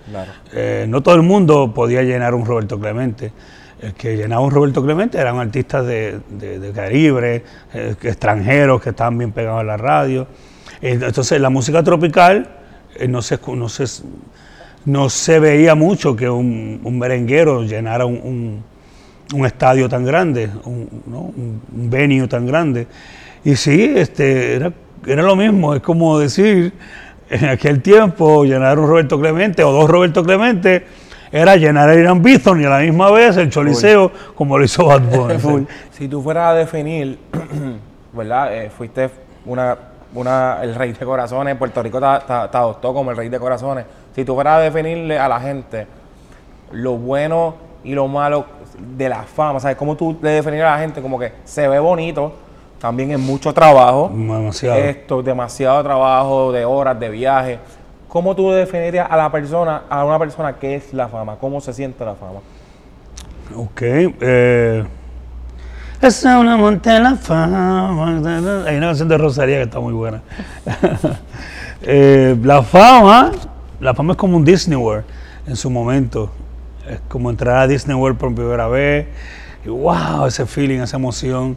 Eh, 0.53 0.87
no 0.89 1.03
todo 1.03 1.17
el 1.17 1.23
mundo 1.23 1.75
podía 1.75 2.03
llenar 2.03 2.33
un 2.33 2.47
Roberto 2.47 2.79
Clemente. 2.79 3.33
El 3.81 3.95
que 3.95 4.17
llenaba 4.17 4.43
un 4.43 4.51
Roberto 4.51 4.83
Clemente 4.85 5.19
eran 5.19 5.39
artistas 5.39 5.87
de, 5.87 6.21
de, 6.29 6.73
Caribe, 6.73 7.43
eh, 7.73 7.95
extranjeros 8.03 8.83
que 8.83 8.91
estaban 8.91 9.17
bien 9.17 9.33
pegados 9.33 9.61
a 9.61 9.65
la 9.65 9.77
radio. 9.77 10.27
Entonces, 10.83 11.41
la 11.41 11.51
música 11.51 11.83
tropical 11.83 12.49
eh, 12.97 13.09
no, 13.09 13.23
se, 13.23 13.39
no, 13.55 13.69
se, 13.69 13.85
no 14.85 15.09
se 15.09 15.39
veía 15.39 15.75
mucho 15.75 16.15
que 16.15 16.29
un, 16.29 16.99
merenguero 16.99 17.63
llenara 17.63 18.05
un, 18.05 18.63
un, 19.33 19.47
estadio 19.47 19.89
tan 19.89 20.05
grande, 20.05 20.51
un, 20.65 21.61
venue 21.71 22.29
tan 22.29 22.47
grande. 22.47 22.87
Y 23.45 23.57
sí, 23.57 23.93
este, 23.97 24.57
era 24.57 24.73
era 25.07 25.23
lo 25.23 25.37
mismo, 25.37 25.75
es 25.75 25.83
como 25.83 26.19
decir, 26.19 26.73
en 27.29 27.45
aquel 27.47 27.81
tiempo 27.81 28.45
llenar 28.45 28.79
un 28.79 28.87
Roberto 28.87 29.19
Clemente 29.19 29.65
o 29.65 29.73
dos 29.73 29.89
Roberto 29.89 30.23
Clemente 30.23 30.85
era 31.33 31.57
llenar 31.57 31.91
el 31.91 32.01
Irán 32.01 32.23
Bithorn 32.23 32.61
y 32.61 32.65
a 32.65 32.71
la 32.71 32.79
misma 32.81 33.11
vez 33.11 33.37
el 33.37 33.51
Choliseo 33.51 34.11
como 34.35 34.59
lo 34.59 34.65
hizo 34.65 34.87
Bad 34.87 35.03
Bunny. 35.03 35.67
si 35.93 36.09
tú 36.09 36.23
fueras 36.23 36.51
a 36.51 36.55
definir, 36.55 37.19
¿verdad? 38.13 38.55
Eh, 38.57 38.71
fuiste 38.71 39.11
una, 39.47 39.77
una, 40.15 40.59
el 40.63 40.75
rey 40.75 40.93
de 40.93 41.05
corazones, 41.05 41.57
Puerto 41.57 41.83
Rico 41.83 42.01
te, 42.01 42.07
adoptó 42.07 42.93
como 42.93 43.11
el 43.11 43.17
rey 43.17 43.29
de 43.29 43.39
corazones. 43.39 43.85
Si 44.15 44.25
tú 44.25 44.35
fueras 44.35 44.59
a 44.59 44.61
definirle 44.61 45.19
a 45.19 45.29
la 45.29 45.41
gente 45.41 45.87
lo 46.73 46.97
bueno 46.97 47.55
y 47.85 47.95
lo 47.95 48.09
malo 48.09 48.47
de 48.79 49.09
la 49.09 49.23
fama, 49.23 49.61
¿sabes? 49.61 49.77
¿Cómo 49.77 49.97
tú 49.97 50.19
le 50.21 50.31
definirías 50.31 50.69
a 50.69 50.77
la 50.77 50.83
gente 50.83 51.01
como 51.01 51.19
que 51.19 51.33
se 51.45 51.69
ve 51.69 51.79
bonito, 51.79 52.35
también 52.81 53.11
es 53.13 53.19
mucho 53.19 53.53
trabajo. 53.53 54.11
Demasiado. 54.13 54.79
Esto, 54.79 55.23
demasiado 55.23 55.83
trabajo, 55.83 56.51
de 56.51 56.65
horas, 56.65 56.99
de 56.99 57.09
viaje. 57.11 57.59
¿Cómo 58.11 58.35
tú 58.35 58.51
definirías 58.51 59.07
a 59.09 59.17
la 59.17 59.31
persona, 59.31 59.83
a 59.89 60.05
una 60.05 60.19
persona 60.19 60.55
qué 60.55 60.75
es 60.75 60.93
la 60.93 61.09
fama? 61.09 61.37
¿Cómo 61.37 61.61
se 61.61 61.73
siente 61.73 62.05
la 62.05 62.17
fama? 62.17 62.41
Ok. 63.55 63.83
Eh, 63.83 64.85
es 66.03 66.25
una 66.25 66.57
monte 66.57 66.99
la 66.99 67.15
fama. 67.15 68.67
Hay 68.67 68.77
una 68.77 68.89
canción 68.89 69.09
de 69.09 69.17
Rosaría 69.17 69.59
que 69.59 69.63
está 69.63 69.81
muy 69.81 69.95
buena. 69.95 70.23
Eh, 71.83 72.37
la 72.43 72.63
fama, 72.63 73.33
la 73.81 73.95
fama 73.95 74.13
es 74.13 74.19
como 74.19 74.37
un 74.37 74.45
Disney 74.45 74.77
World 74.77 75.07
en 75.47 75.57
su 75.57 75.71
momento. 75.71 76.31
Es 76.87 77.01
como 77.09 77.31
entrar 77.31 77.57
a 77.57 77.67
Disney 77.67 77.97
World 77.97 78.19
por 78.19 78.35
primera 78.35 78.69
vez. 78.69 79.07
Y 79.65 79.71
wow, 79.71 80.27
ese 80.27 80.45
feeling, 80.45 80.81
esa 80.81 80.99
emoción 80.99 81.57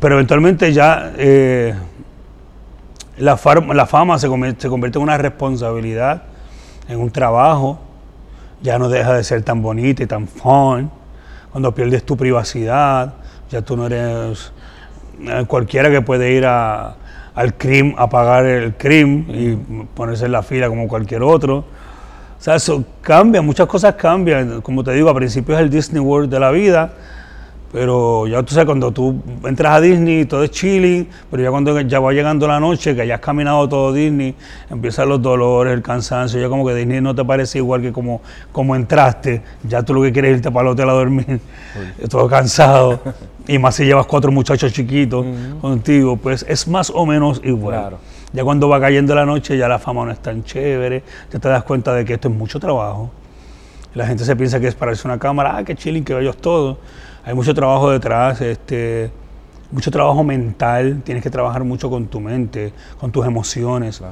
pero 0.00 0.14
eventualmente 0.14 0.72
ya 0.72 1.12
eh, 1.16 1.74
la, 3.18 3.38
la, 3.74 3.86
fama 3.86 4.18
se 4.18 4.28
convierte, 4.28 4.66
en 4.66 5.02
una 5.02 5.18
responsabilidad, 5.18 6.22
en 6.88 7.00
un 7.00 7.10
trabajo, 7.10 7.78
ya 8.62 8.78
no 8.78 8.88
deja 8.88 9.14
de 9.14 9.24
ser 9.24 9.42
tan 9.42 9.62
bonita 9.62 10.02
y 10.02 10.06
tan 10.06 10.26
fun. 10.26 10.90
Cuando 11.52 11.74
pierdes 11.74 12.04
tu 12.04 12.16
privacidad, 12.16 13.14
ya 13.50 13.62
tú 13.62 13.76
no 13.76 13.86
eres 13.86 14.52
eh, 15.20 15.44
cualquiera 15.46 15.90
que 15.90 16.00
puede 16.00 16.32
ir 16.32 16.44
al 16.46 17.54
CRIM 17.56 17.94
a 17.96 18.08
pagar 18.08 18.46
el 18.46 18.74
CRIM 18.74 19.26
y 19.28 19.56
ponerse 19.94 20.26
en 20.26 20.32
la 20.32 20.42
fila 20.42 20.68
como 20.68 20.88
cualquier 20.88 21.22
otro. 21.22 21.58
O 21.58 22.42
sea, 22.44 22.56
eso 22.56 22.84
cambia, 23.00 23.40
muchas 23.42 23.66
cosas 23.66 23.94
cambian. 23.94 24.60
Como 24.60 24.82
te 24.82 24.92
digo, 24.92 25.08
a 25.08 25.14
principios 25.14 25.58
es 25.58 25.62
el 25.62 25.70
Disney 25.70 26.00
World 26.00 26.30
de 26.30 26.40
la 26.40 26.50
vida 26.50 26.92
pero 27.74 28.28
ya 28.28 28.40
tú 28.44 28.54
sabes, 28.54 28.66
cuando 28.66 28.92
tú 28.92 29.20
entras 29.44 29.78
a 29.78 29.80
Disney, 29.80 30.26
todo 30.26 30.44
es 30.44 30.52
chilling, 30.52 31.08
pero 31.28 31.42
ya 31.42 31.50
cuando 31.50 31.80
ya 31.80 31.98
va 31.98 32.12
llegando 32.12 32.46
la 32.46 32.60
noche, 32.60 32.94
que 32.94 33.04
ya 33.04 33.16
has 33.16 33.20
caminado 33.20 33.68
todo 33.68 33.92
Disney, 33.92 34.32
empiezan 34.70 35.08
los 35.08 35.20
dolores, 35.20 35.74
el 35.74 35.82
cansancio, 35.82 36.40
ya 36.40 36.48
como 36.48 36.64
que 36.64 36.72
Disney 36.72 37.00
no 37.00 37.16
te 37.16 37.24
parece 37.24 37.58
igual 37.58 37.82
que 37.82 37.90
como, 37.90 38.20
como 38.52 38.76
entraste, 38.76 39.42
ya 39.64 39.82
tú 39.82 39.92
lo 39.92 40.02
que 40.02 40.12
quieres 40.12 40.30
es 40.30 40.36
irte 40.36 40.52
para 40.52 40.68
el 40.68 40.72
hotel 40.74 40.88
a 40.88 40.92
dormir, 40.92 41.40
todo 42.08 42.28
cansado, 42.28 43.00
y 43.48 43.58
más 43.58 43.74
si 43.74 43.84
llevas 43.84 44.06
cuatro 44.06 44.30
muchachos 44.30 44.72
chiquitos 44.72 45.26
contigo, 45.60 46.16
pues 46.16 46.46
es 46.48 46.68
más 46.68 46.92
o 46.94 47.04
menos 47.04 47.40
igual. 47.42 47.96
Ya 48.32 48.44
cuando 48.44 48.68
va 48.68 48.78
cayendo 48.78 49.16
la 49.16 49.26
noche, 49.26 49.58
ya 49.58 49.66
la 49.66 49.80
fama 49.80 50.04
no 50.04 50.12
es 50.12 50.20
tan 50.20 50.44
chévere, 50.44 51.02
ya 51.32 51.40
te 51.40 51.48
das 51.48 51.64
cuenta 51.64 51.92
de 51.92 52.04
que 52.04 52.14
esto 52.14 52.28
es 52.28 52.34
mucho 52.34 52.60
trabajo. 52.60 53.10
La 53.94 54.06
gente 54.06 54.24
se 54.24 54.36
piensa 54.36 54.60
que 54.60 54.68
es 54.68 54.74
para 54.74 54.90
pararse 54.90 55.08
una 55.08 55.18
cámara, 55.18 55.56
ah, 55.56 55.64
qué 55.64 55.74
chilling, 55.74 56.04
que 56.04 56.16
ellos 56.16 56.36
todos 56.36 56.78
hay 57.24 57.34
mucho 57.34 57.54
trabajo 57.54 57.90
detrás, 57.90 58.40
este, 58.40 59.10
mucho 59.70 59.90
trabajo 59.90 60.22
mental, 60.22 61.00
tienes 61.04 61.22
que 61.22 61.30
trabajar 61.30 61.64
mucho 61.64 61.88
con 61.88 62.06
tu 62.06 62.20
mente, 62.20 62.72
con 63.00 63.10
tus 63.10 63.26
emociones. 63.26 64.02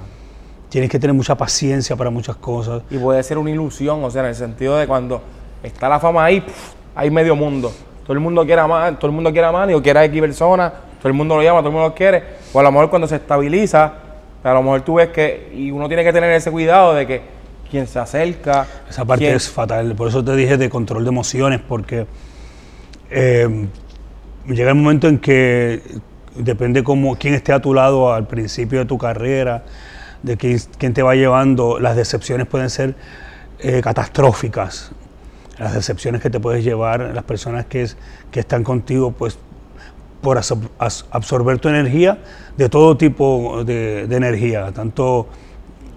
Tienes 0.71 0.89
que 0.89 0.99
tener 0.99 1.15
mucha 1.15 1.37
paciencia 1.37 1.95
para 1.95 2.09
muchas 2.09 2.37
cosas. 2.37 2.83
Y 2.91 2.97
puede 2.97 3.23
ser 3.23 3.37
una 3.37 3.51
ilusión, 3.51 4.03
o 4.03 4.11
sea, 4.11 4.23
en 4.23 4.29
el 4.29 4.35
sentido 4.35 4.77
de 4.79 4.87
cuando 4.87 5.21
está 5.63 5.89
la 5.89 6.01
fama 6.01 6.25
ahí, 6.25 6.43
hay 6.95 7.11
medio 7.11 7.37
mundo. 7.37 7.71
Todo 8.03 8.15
el 8.15 8.21
mundo 8.21 8.45
quiere 8.47 8.63
amar, 8.63 8.99
todo 8.99 9.09
el 9.09 9.15
mundo 9.15 9.31
quiere 9.31 9.47
amar, 9.47 9.73
o 9.75 9.83
quiere 9.83 9.99
a 10.01 10.05
X 10.07 10.21
persona, 10.21 10.73
todo 10.99 11.09
el 11.09 11.15
mundo 11.15 11.37
lo 11.37 11.43
llama, 11.43 11.59
todo 11.59 11.69
el 11.69 11.75
mundo 11.75 11.89
lo 11.89 11.95
quiere. 11.95 12.23
O 12.55 12.61
a 12.61 12.63
lo 12.63 12.73
mejor 12.73 12.89
cuando 12.89 13.07
se 13.07 13.17
estabiliza, 13.17 13.93
a 14.43 14.53
lo 14.55 14.63
mejor 14.63 14.81
tú 14.81 14.95
ves 14.95 15.11
que, 15.11 15.53
y 15.55 15.71
uno 15.71 15.87
tiene 15.87 16.03
que 16.03 16.13
tener 16.15 16.33
ese 16.33 16.51
cuidado 16.51 16.95
de 16.95 17.07
que 17.07 17.21
quien 17.71 17.87
se 17.87 17.99
acerca. 17.99 18.67
Esa 18.89 19.05
parte 19.05 19.33
es 19.33 19.51
fatal, 19.51 19.95
por 19.95 20.09
eso 20.09 20.25
te 20.25 20.35
dije 20.35 20.57
de 20.57 20.71
control 20.71 21.05
de 21.05 21.11
emociones, 21.11 21.61
porque 21.61 22.07
eh, 23.13 23.69
llega 24.47 24.71
el 24.71 24.77
momento 24.77 25.09
en 25.09 25.19
que 25.19 25.83
depende 26.35 26.83
cómo, 26.83 27.17
quién 27.17 27.35
esté 27.35 27.53
a 27.53 27.61
tu 27.61 27.75
lado 27.75 28.13
al 28.13 28.27
principio 28.27 28.81
de 28.81 28.85
tu 28.87 28.99
carrera, 28.99 29.65
de 30.23 30.37
quién, 30.37 30.95
te 30.95 31.03
va 31.03 31.15
llevando, 31.15 31.79
las 31.79 31.97
decepciones 31.97 32.47
pueden 32.47 32.71
ser 32.71 32.95
eh, 33.59 33.81
catastróficas. 33.83 34.93
Las 35.59 35.75
decepciones 35.75 36.23
que 36.23 36.31
te 36.31 36.41
puedes 36.41 36.65
llevar, 36.65 37.13
las 37.15 37.25
personas 37.25 37.67
que, 37.67 37.87
que 38.31 38.41
están 38.41 38.65
contigo, 38.65 39.13
pues 39.13 39.39
por 40.23 40.39
absorber 40.39 41.59
tu 41.59 41.69
energía, 41.69 42.19
de 42.57 42.69
todo 42.69 42.97
tipo 42.97 43.65
de, 43.65 44.03
energía, 44.05 44.71
tanto 44.73 45.29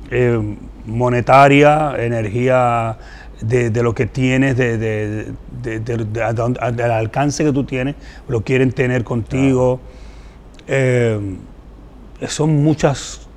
eh, 0.10 0.58
monetaria, 0.86 1.94
energía 1.98 2.98
de, 3.42 3.84
lo 3.84 3.94
que 3.94 4.06
tienes, 4.06 4.58
de, 4.58 5.34
del 5.62 6.92
alcance 6.92 7.44
que 7.44 7.52
tú 7.52 7.64
tienes, 7.64 7.96
lo 8.28 8.42
quieren 8.42 8.72
tener 8.72 9.04
contigo. 9.04 9.80
Eh, 10.68 11.38
son 12.28 12.64
muchas, 12.64 13.28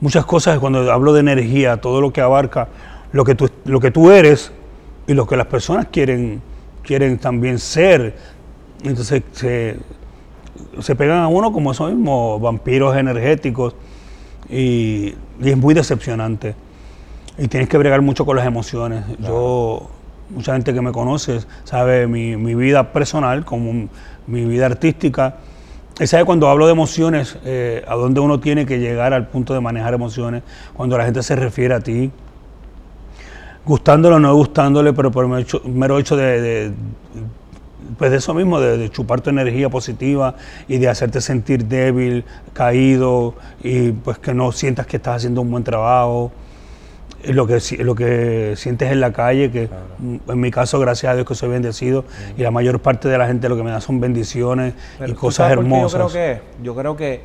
muchas 0.00 0.24
cosas 0.24 0.58
cuando 0.58 0.90
hablo 0.92 1.12
de 1.12 1.20
energía, 1.20 1.78
todo 1.78 2.00
lo 2.00 2.12
que 2.12 2.20
abarca 2.20 2.68
lo 3.12 3.24
que 3.24 3.34
tú, 3.34 3.50
lo 3.64 3.80
que 3.80 3.90
tú 3.90 4.10
eres 4.10 4.52
y 5.06 5.14
lo 5.14 5.26
que 5.26 5.36
las 5.36 5.46
personas 5.46 5.86
quieren, 5.90 6.40
quieren 6.82 7.18
también 7.18 7.58
ser. 7.58 8.14
Entonces 8.82 9.22
se, 9.32 9.76
se 10.80 10.94
pegan 10.94 11.18
a 11.18 11.28
uno 11.28 11.52
como 11.52 11.72
esos 11.72 11.90
mismos 11.90 12.40
vampiros 12.40 12.96
energéticos 12.96 13.74
y, 14.48 15.14
y 15.40 15.50
es 15.50 15.56
muy 15.56 15.74
decepcionante. 15.74 16.54
Y 17.40 17.48
tienes 17.48 17.70
que 17.70 17.78
bregar 17.78 18.02
mucho 18.02 18.26
con 18.26 18.36
las 18.36 18.46
emociones. 18.46 19.02
Yo, 19.18 19.88
mucha 20.28 20.52
gente 20.52 20.74
que 20.74 20.82
me 20.82 20.92
conoce 20.92 21.40
sabe 21.64 22.06
mi, 22.06 22.36
mi 22.36 22.54
vida 22.54 22.92
personal, 22.92 23.46
como 23.46 23.88
mi 24.26 24.44
vida 24.44 24.66
artística. 24.66 25.36
Y 25.98 26.06
sabe 26.06 26.26
cuando 26.26 26.50
hablo 26.50 26.66
de 26.66 26.72
emociones, 26.72 27.38
eh, 27.46 27.82
a 27.88 27.94
dónde 27.94 28.20
uno 28.20 28.40
tiene 28.40 28.66
que 28.66 28.78
llegar 28.78 29.14
al 29.14 29.28
punto 29.28 29.54
de 29.54 29.60
manejar 29.60 29.94
emociones, 29.94 30.42
cuando 30.74 30.98
la 30.98 31.04
gente 31.06 31.22
se 31.22 31.34
refiere 31.34 31.72
a 31.72 31.80
ti, 31.80 32.10
gustándole 33.64 34.16
o 34.16 34.18
no 34.18 34.34
gustándole, 34.34 34.92
pero 34.92 35.10
por 35.10 35.24
el 35.24 35.46
mero 35.64 35.98
hecho 35.98 36.16
de, 36.16 36.72
pues 37.96 38.10
de 38.10 38.18
eso 38.18 38.34
mismo, 38.34 38.60
de, 38.60 38.76
de, 38.76 38.90
chupar 38.90 39.22
tu 39.22 39.30
energía 39.30 39.70
positiva 39.70 40.34
y 40.68 40.76
de 40.76 40.88
hacerte 40.88 41.22
sentir 41.22 41.64
débil, 41.64 42.22
caído 42.52 43.34
y 43.62 43.92
pues 43.92 44.18
que 44.18 44.34
no 44.34 44.52
sientas 44.52 44.86
que 44.86 44.98
estás 44.98 45.16
haciendo 45.16 45.40
un 45.40 45.50
buen 45.50 45.64
trabajo. 45.64 46.32
Lo 47.24 47.46
que, 47.46 47.58
lo 47.78 47.94
que 47.94 48.54
sientes 48.56 48.90
en 48.90 49.00
la 49.00 49.12
calle, 49.12 49.50
que 49.50 49.68
mm, 49.98 50.30
en 50.30 50.40
mi 50.40 50.50
caso, 50.50 50.78
gracias 50.78 51.12
a 51.12 51.14
Dios 51.14 51.26
que 51.26 51.34
soy 51.34 51.48
bendecido, 51.48 52.04
y 52.36 52.42
la 52.42 52.50
mayor 52.50 52.80
parte 52.80 53.08
de 53.08 53.18
la 53.18 53.26
gente 53.26 53.48
lo 53.48 53.56
que 53.56 53.62
me 53.62 53.70
da 53.70 53.80
son 53.80 54.00
bendiciones 54.00 54.74
Pero 54.98 55.10
y 55.10 55.14
¿tú 55.14 55.20
cosas 55.20 55.50
hermosas. 55.50 55.92
Yo 55.92 56.08
creo 56.08 56.12
que 56.12 56.40
yo 56.62 56.74
creo 56.74 56.96
que 56.96 57.20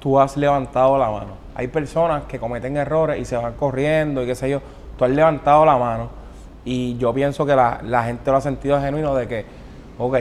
tú 0.00 0.18
has 0.20 0.36
levantado 0.36 0.98
la 0.98 1.10
mano. 1.10 1.46
Hay 1.54 1.68
personas 1.68 2.24
que 2.24 2.38
cometen 2.38 2.76
errores 2.76 3.20
y 3.20 3.24
se 3.24 3.36
van 3.36 3.54
corriendo 3.54 4.22
y 4.22 4.26
qué 4.26 4.34
sé 4.34 4.48
yo. 4.48 4.60
Tú 4.98 5.04
has 5.04 5.10
levantado 5.10 5.64
la 5.64 5.76
mano 5.76 6.08
y 6.64 6.96
yo 6.98 7.14
pienso 7.14 7.46
que 7.46 7.54
la, 7.54 7.80
la 7.84 8.04
gente 8.04 8.30
lo 8.30 8.36
ha 8.36 8.40
sentido 8.40 8.80
genuino 8.80 9.14
de 9.14 9.28
que, 9.28 9.44
ok, 9.98 10.18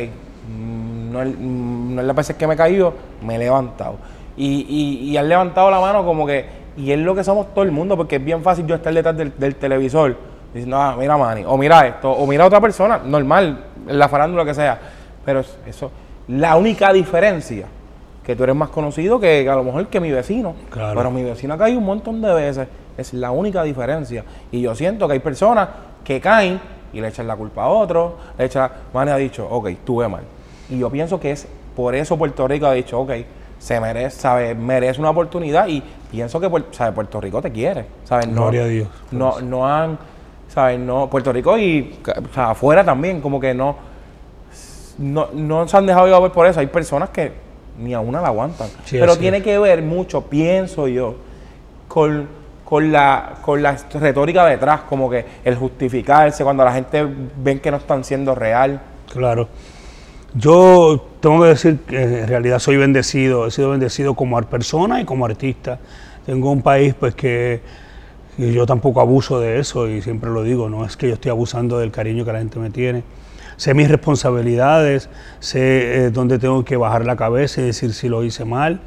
mm, 0.50 1.12
no 1.12 1.22
es, 1.22 1.28
mm, 1.30 1.96
no 1.96 2.02
es 2.02 2.08
la 2.08 2.14
veces 2.14 2.36
que 2.36 2.48
me 2.48 2.54
he 2.54 2.58
caído, 2.58 2.94
me 3.22 3.36
he 3.36 3.40
levantado. 3.40 3.96
Y, 4.38 4.66
y, 4.70 5.12
y 5.12 5.18
has 5.18 5.26
levantado 5.26 5.72
la 5.72 5.80
mano 5.80 6.06
como 6.06 6.26
que, 6.26 6.65
y 6.78 6.92
es 6.92 7.00
lo 7.00 7.16
que 7.16 7.24
somos 7.24 7.54
todo 7.54 7.64
el 7.64 7.72
mundo, 7.72 7.96
porque 7.98 8.18
es 8.18 8.24
bien 8.26 8.42
fácil 8.42 8.66
yo 8.68 8.76
estar 8.76 8.94
detrás 8.94 9.16
del, 9.16 9.34
del 9.38 9.56
televisor 9.56 10.16
diciendo, 10.54 10.78
ah, 10.78 10.96
mira 10.98 11.18
Manny, 11.18 11.44
o 11.46 11.58
mira 11.58 11.86
esto, 11.88 12.12
o 12.12 12.26
mira 12.28 12.44
a 12.44 12.48
otra 12.48 12.62
persona, 12.62 13.00
normal, 13.04 13.60
en 13.88 14.00
la 14.00 14.08
farándula 14.08 14.46
que 14.46 14.54
sea. 14.54 14.80
Pero 15.26 15.42
es- 15.42 15.58
eso, 15.68 15.92
la 16.30 16.56
única 16.56 16.92
diferencia, 16.94 17.66
que 18.24 18.36
tú 18.36 18.44
eres 18.44 18.56
más 18.56 18.70
conocido 18.70 19.20
que, 19.20 19.48
a 19.50 19.56
lo 19.56 19.64
mejor 19.64 19.88
que 19.88 20.00
mi 20.00 20.12
vecino. 20.12 20.56
Claro. 20.72 20.96
Pero 20.98 21.12
mi 21.12 21.24
vecino 21.24 21.54
ha 21.54 21.58
caído 21.58 21.78
un 21.80 21.86
montón 21.86 22.22
de 22.22 22.34
veces. 22.34 22.68
Es 22.98 23.14
la 23.14 23.30
única 23.32 23.62
diferencia. 23.64 24.24
Y 24.52 24.62
yo 24.62 24.74
siento 24.74 25.06
que 25.08 25.14
hay 25.14 25.20
personas 25.20 25.68
que 26.04 26.20
caen 26.20 26.60
y 26.92 27.02
le 27.02 27.10
echan 27.10 27.28
la 27.28 27.36
culpa 27.36 27.64
a 27.66 27.68
otro. 27.68 28.16
Le 28.38 28.46
echan, 28.46 28.70
Manny 28.94 29.12
ha 29.12 29.18
dicho, 29.18 29.48
ok, 29.48 29.70
tuve 29.86 30.08
mal. 30.08 30.24
Y 30.70 30.80
yo 30.80 30.90
pienso 30.90 31.20
que 31.20 31.32
es 31.32 31.48
por 31.76 31.94
eso 31.94 32.18
Puerto 32.18 32.48
Rico 32.48 32.66
ha 32.66 32.74
dicho, 32.74 33.00
ok, 33.00 33.12
se 33.60 33.80
merece, 33.80 34.20
¿sabes? 34.22 34.58
merece 34.58 35.00
una 35.00 35.12
oportunidad 35.12 35.68
y 35.68 35.84
pienso 36.16 36.40
que. 36.40 36.50
Puerto 36.50 37.20
Rico 37.20 37.42
te 37.42 37.52
quiere. 37.52 37.86
¿sabes? 38.06 38.28
No, 38.28 38.44
Gloria 38.44 38.64
a 38.64 38.68
Dios. 38.68 38.88
No, 39.12 39.42
no 39.42 39.68
han, 39.68 39.98
¿sabes? 40.48 40.80
No, 40.80 41.10
Puerto 41.10 41.34
Rico 41.34 41.58
y 41.58 42.00
o 42.08 42.34
sea, 42.34 42.52
afuera 42.52 42.84
también, 42.86 43.20
como 43.20 43.40
que 43.40 43.54
no, 43.54 43.76
no, 44.98 45.28
no 45.34 45.68
se 45.68 45.76
han 45.76 45.86
dejado 45.86 46.08
llevar 46.08 46.32
por 46.32 46.48
eso. 46.48 46.62
Hay 46.62 46.68
personas 46.68 47.10
que 47.10 47.34
ni 47.80 47.94
a 47.94 48.00
una 48.00 48.22
la 48.22 48.30
aguantan. 48.30 48.70
Sí, 48.86 48.98
Pero 48.98 49.14
es 49.14 49.20
tiene 49.20 49.42
que 49.42 49.60
ver 49.60 49.82
mucho, 49.82 50.22
pienso 50.22 50.88
yo, 50.88 51.16
con, 51.90 52.28
con, 52.64 52.92
la, 52.92 53.34
con 53.42 53.62
la 53.62 53.78
retórica 53.94 54.46
detrás, 54.46 54.82
como 54.82 55.10
que 55.10 55.26
el 55.44 55.56
justificarse, 55.58 56.46
cuando 56.46 56.64
la 56.64 56.72
gente 56.72 57.06
ven 57.38 57.60
que 57.60 57.72
no 57.72 57.78
están 57.78 58.06
siendo 58.06 58.34
real. 58.34 58.82
Claro. 59.12 59.50
Yo 60.34 61.06
tengo 61.22 61.42
que 61.44 61.50
decir 61.50 61.80
que 61.88 62.02
en 62.02 62.28
realidad 62.28 62.60
soy 62.60 62.76
bendecido, 62.76 63.48
he 63.48 63.52
sido 63.52 63.72
bendecido 63.72 64.16
como 64.16 64.42
persona 64.42 65.00
y 65.00 65.06
como 65.06 65.26
artista. 65.26 65.80
Tengo 66.26 66.52
un 66.52 66.62
país 66.62 66.94
pues 67.00 67.14
que, 67.14 67.62
que 68.36 68.52
yo 68.52 68.66
tampoco 68.66 69.02
abuso 69.02 69.40
de 69.40 69.60
eso 69.60 69.88
y 69.88 70.02
siempre 70.02 70.30
lo 70.32 70.44
digo, 70.44 70.70
no 70.70 70.86
es 70.86 70.98
que 70.98 71.08
yo 71.08 71.14
estoy 71.14 71.32
abusando 71.32 71.78
del 71.78 71.92
cariño 71.92 72.26
que 72.26 72.34
la 72.34 72.40
gente 72.40 72.60
me 72.60 72.70
tiene. 72.70 73.04
Sé 73.58 73.74
mis 73.74 73.90
responsabilidades, 73.90 75.10
sé 75.40 76.06
eh, 76.06 76.10
dónde 76.10 76.40
tengo 76.40 76.66
que 76.66 76.78
bajar 76.78 77.06
la 77.06 77.16
cabeza 77.16 77.62
y 77.62 77.66
decir 77.66 77.94
si 77.94 78.10
lo 78.10 78.24
hice 78.24 78.44
mal, 78.44 78.82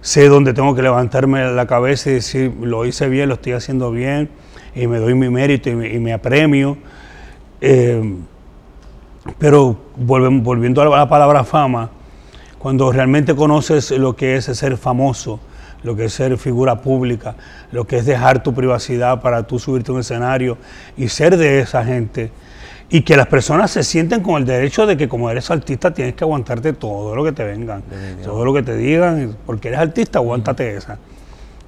sé 0.00 0.28
dónde 0.28 0.52
tengo 0.52 0.74
que 0.74 0.82
levantarme 0.82 1.50
la 1.52 1.66
cabeza 1.66 2.10
y 2.10 2.14
decir 2.14 2.52
lo 2.60 2.84
hice 2.84 3.08
bien, 3.08 3.28
lo 3.28 3.36
estoy 3.36 3.52
haciendo 3.52 3.90
bien 3.90 4.28
y 4.74 4.86
me 4.86 4.98
doy 4.98 5.14
mi 5.14 5.30
mérito 5.30 5.70
y 5.70 5.74
me, 5.76 5.92
y 5.92 5.98
me 6.00 6.12
apremio. 6.12 6.76
Eh, 7.60 8.16
pero 9.38 9.76
volviendo 9.96 10.82
a 10.82 10.98
la 10.98 11.08
palabra 11.08 11.44
fama, 11.44 11.90
cuando 12.58 12.92
realmente 12.92 13.34
conoces 13.34 13.90
lo 13.92 14.14
que 14.16 14.36
es 14.36 14.44
ser 14.44 14.76
famoso, 14.76 15.40
lo 15.84 15.94
que 15.94 16.06
es 16.06 16.12
ser 16.12 16.36
figura 16.38 16.80
pública, 16.80 17.36
lo 17.70 17.86
que 17.86 17.98
es 17.98 18.06
dejar 18.06 18.42
tu 18.42 18.52
privacidad 18.52 19.20
para 19.20 19.44
tú 19.44 19.58
subirte 19.58 19.92
a 19.92 19.94
un 19.94 20.00
escenario 20.00 20.58
y 20.96 21.08
ser 21.08 21.36
de 21.36 21.60
esa 21.60 21.84
gente, 21.84 22.32
y 22.88 23.02
que 23.02 23.16
las 23.16 23.26
personas 23.26 23.70
se 23.70 23.82
sienten 23.82 24.22
con 24.22 24.36
el 24.36 24.46
derecho 24.46 24.86
de 24.86 24.96
que 24.96 25.08
como 25.08 25.30
eres 25.30 25.50
artista 25.50 25.92
tienes 25.92 26.14
que 26.14 26.24
aguantarte 26.24 26.72
todo 26.72 27.14
lo 27.14 27.22
que 27.22 27.32
te 27.32 27.44
vengan, 27.44 27.82
todo 28.22 28.44
lo 28.44 28.52
que 28.52 28.62
te 28.62 28.76
digan, 28.76 29.36
porque 29.46 29.68
eres 29.68 29.80
artista, 29.80 30.18
aguántate 30.18 30.76
esa. 30.76 30.98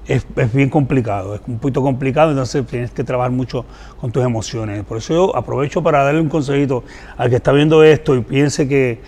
Es, 0.06 0.24
es 0.36 0.52
bien 0.52 0.70
complicado, 0.70 1.34
es 1.34 1.40
un 1.48 1.58
poquito 1.58 1.82
complicado, 1.82 2.30
entonces 2.30 2.64
tienes 2.66 2.92
que 2.92 3.02
trabajar 3.02 3.32
mucho 3.32 3.64
con 4.00 4.12
tus 4.12 4.24
emociones. 4.24 4.84
Por 4.84 4.98
eso 4.98 5.14
yo 5.14 5.36
aprovecho 5.36 5.82
para 5.82 6.04
darle 6.04 6.20
un 6.20 6.28
consejito 6.28 6.84
al 7.16 7.28
que 7.28 7.36
está 7.36 7.50
viendo 7.50 7.82
esto 7.82 8.14
y 8.14 8.20
piense 8.20 8.68
que, 8.68 9.00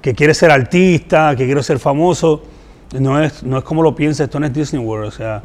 que 0.00 0.14
quiere 0.14 0.32
ser 0.32 0.52
artista, 0.52 1.34
que 1.34 1.44
quiere 1.44 1.62
ser 1.62 1.80
famoso. 1.80 2.53
No 3.00 3.22
es, 3.22 3.42
no 3.42 3.58
es 3.58 3.64
como 3.64 3.82
lo 3.82 3.94
piensa, 3.94 4.24
esto 4.24 4.38
no 4.38 4.46
es 4.46 4.52
Disney 4.52 4.82
World, 4.82 5.08
o 5.08 5.10
sea, 5.10 5.42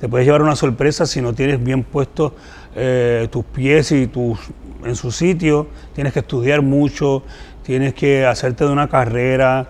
te 0.00 0.08
puedes 0.08 0.26
llevar 0.26 0.42
una 0.42 0.54
sorpresa 0.56 1.04
si 1.04 1.20
no 1.20 1.32
tienes 1.32 1.62
bien 1.62 1.82
puestos 1.82 2.32
eh, 2.74 3.28
tus 3.30 3.44
pies 3.44 3.92
y 3.92 4.06
tus 4.06 4.38
en 4.84 4.96
su 4.96 5.10
sitio, 5.12 5.68
tienes 5.94 6.12
que 6.12 6.20
estudiar 6.20 6.62
mucho, 6.62 7.22
tienes 7.62 7.94
que 7.94 8.26
hacerte 8.26 8.64
de 8.64 8.70
una 8.70 8.88
carrera, 8.88 9.68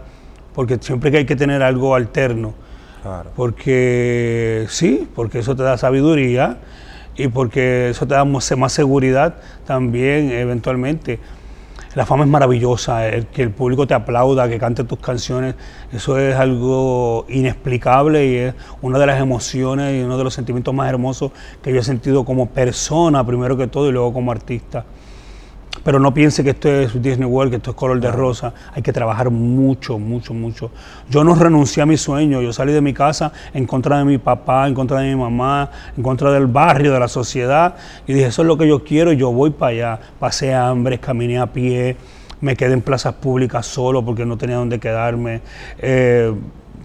porque 0.54 0.78
siempre 0.80 1.10
que 1.10 1.18
hay 1.18 1.26
que 1.26 1.36
tener 1.36 1.62
algo 1.62 1.94
alterno. 1.94 2.54
Claro. 3.02 3.30
Porque 3.34 4.66
sí, 4.68 5.08
porque 5.14 5.40
eso 5.40 5.56
te 5.56 5.62
da 5.62 5.76
sabiduría 5.76 6.58
y 7.16 7.28
porque 7.28 7.90
eso 7.90 8.06
te 8.06 8.14
da 8.14 8.24
más 8.24 8.56
más 8.56 8.72
seguridad 8.72 9.36
también 9.66 10.30
eventualmente. 10.30 11.18
La 11.94 12.06
fama 12.06 12.24
es 12.24 12.30
maravillosa, 12.30 13.06
el 13.06 13.26
que 13.26 13.42
el 13.42 13.50
público 13.50 13.86
te 13.86 13.92
aplauda, 13.92 14.48
que 14.48 14.58
cante 14.58 14.82
tus 14.82 14.98
canciones, 14.98 15.56
eso 15.92 16.18
es 16.18 16.34
algo 16.34 17.26
inexplicable 17.28 18.26
y 18.26 18.36
es 18.36 18.54
una 18.80 18.98
de 18.98 19.06
las 19.06 19.20
emociones 19.20 20.00
y 20.00 20.02
uno 20.02 20.16
de 20.16 20.24
los 20.24 20.32
sentimientos 20.32 20.72
más 20.72 20.88
hermosos 20.88 21.32
que 21.62 21.70
yo 21.70 21.80
he 21.80 21.82
sentido 21.82 22.24
como 22.24 22.46
persona, 22.46 23.26
primero 23.26 23.58
que 23.58 23.66
todo, 23.66 23.90
y 23.90 23.92
luego 23.92 24.10
como 24.14 24.32
artista. 24.32 24.86
Pero 25.84 25.98
no 25.98 26.14
piense 26.14 26.44
que 26.44 26.50
esto 26.50 26.68
es 26.68 27.02
Disney 27.02 27.28
World, 27.28 27.50
que 27.50 27.56
esto 27.56 27.70
es 27.72 27.76
color 27.76 27.98
de 28.00 28.10
rosa. 28.10 28.54
Hay 28.72 28.82
que 28.82 28.92
trabajar 28.92 29.30
mucho, 29.30 29.98
mucho, 29.98 30.32
mucho. 30.32 30.70
Yo 31.10 31.24
no 31.24 31.34
renuncié 31.34 31.82
a 31.82 31.86
mi 31.86 31.96
sueño. 31.96 32.40
Yo 32.40 32.52
salí 32.52 32.72
de 32.72 32.80
mi 32.80 32.92
casa 32.94 33.32
en 33.52 33.66
contra 33.66 33.98
de 33.98 34.04
mi 34.04 34.18
papá, 34.18 34.68
en 34.68 34.74
contra 34.74 35.00
de 35.00 35.08
mi 35.14 35.20
mamá, 35.20 35.70
en 35.96 36.02
contra 36.02 36.30
del 36.30 36.46
barrio, 36.46 36.92
de 36.92 37.00
la 37.00 37.08
sociedad. 37.08 37.74
Y 38.06 38.12
dije, 38.12 38.26
eso 38.26 38.42
es 38.42 38.48
lo 38.48 38.56
que 38.56 38.68
yo 38.68 38.84
quiero 38.84 39.12
y 39.12 39.16
yo 39.16 39.32
voy 39.32 39.50
para 39.50 39.72
allá. 39.72 40.00
Pasé 40.20 40.54
hambre, 40.54 40.98
caminé 40.98 41.38
a 41.38 41.46
pie, 41.46 41.96
me 42.40 42.56
quedé 42.56 42.74
en 42.74 42.82
plazas 42.82 43.14
públicas 43.14 43.66
solo 43.66 44.04
porque 44.04 44.24
no 44.24 44.36
tenía 44.36 44.56
dónde 44.56 44.78
quedarme. 44.78 45.40
Eh, 45.78 46.32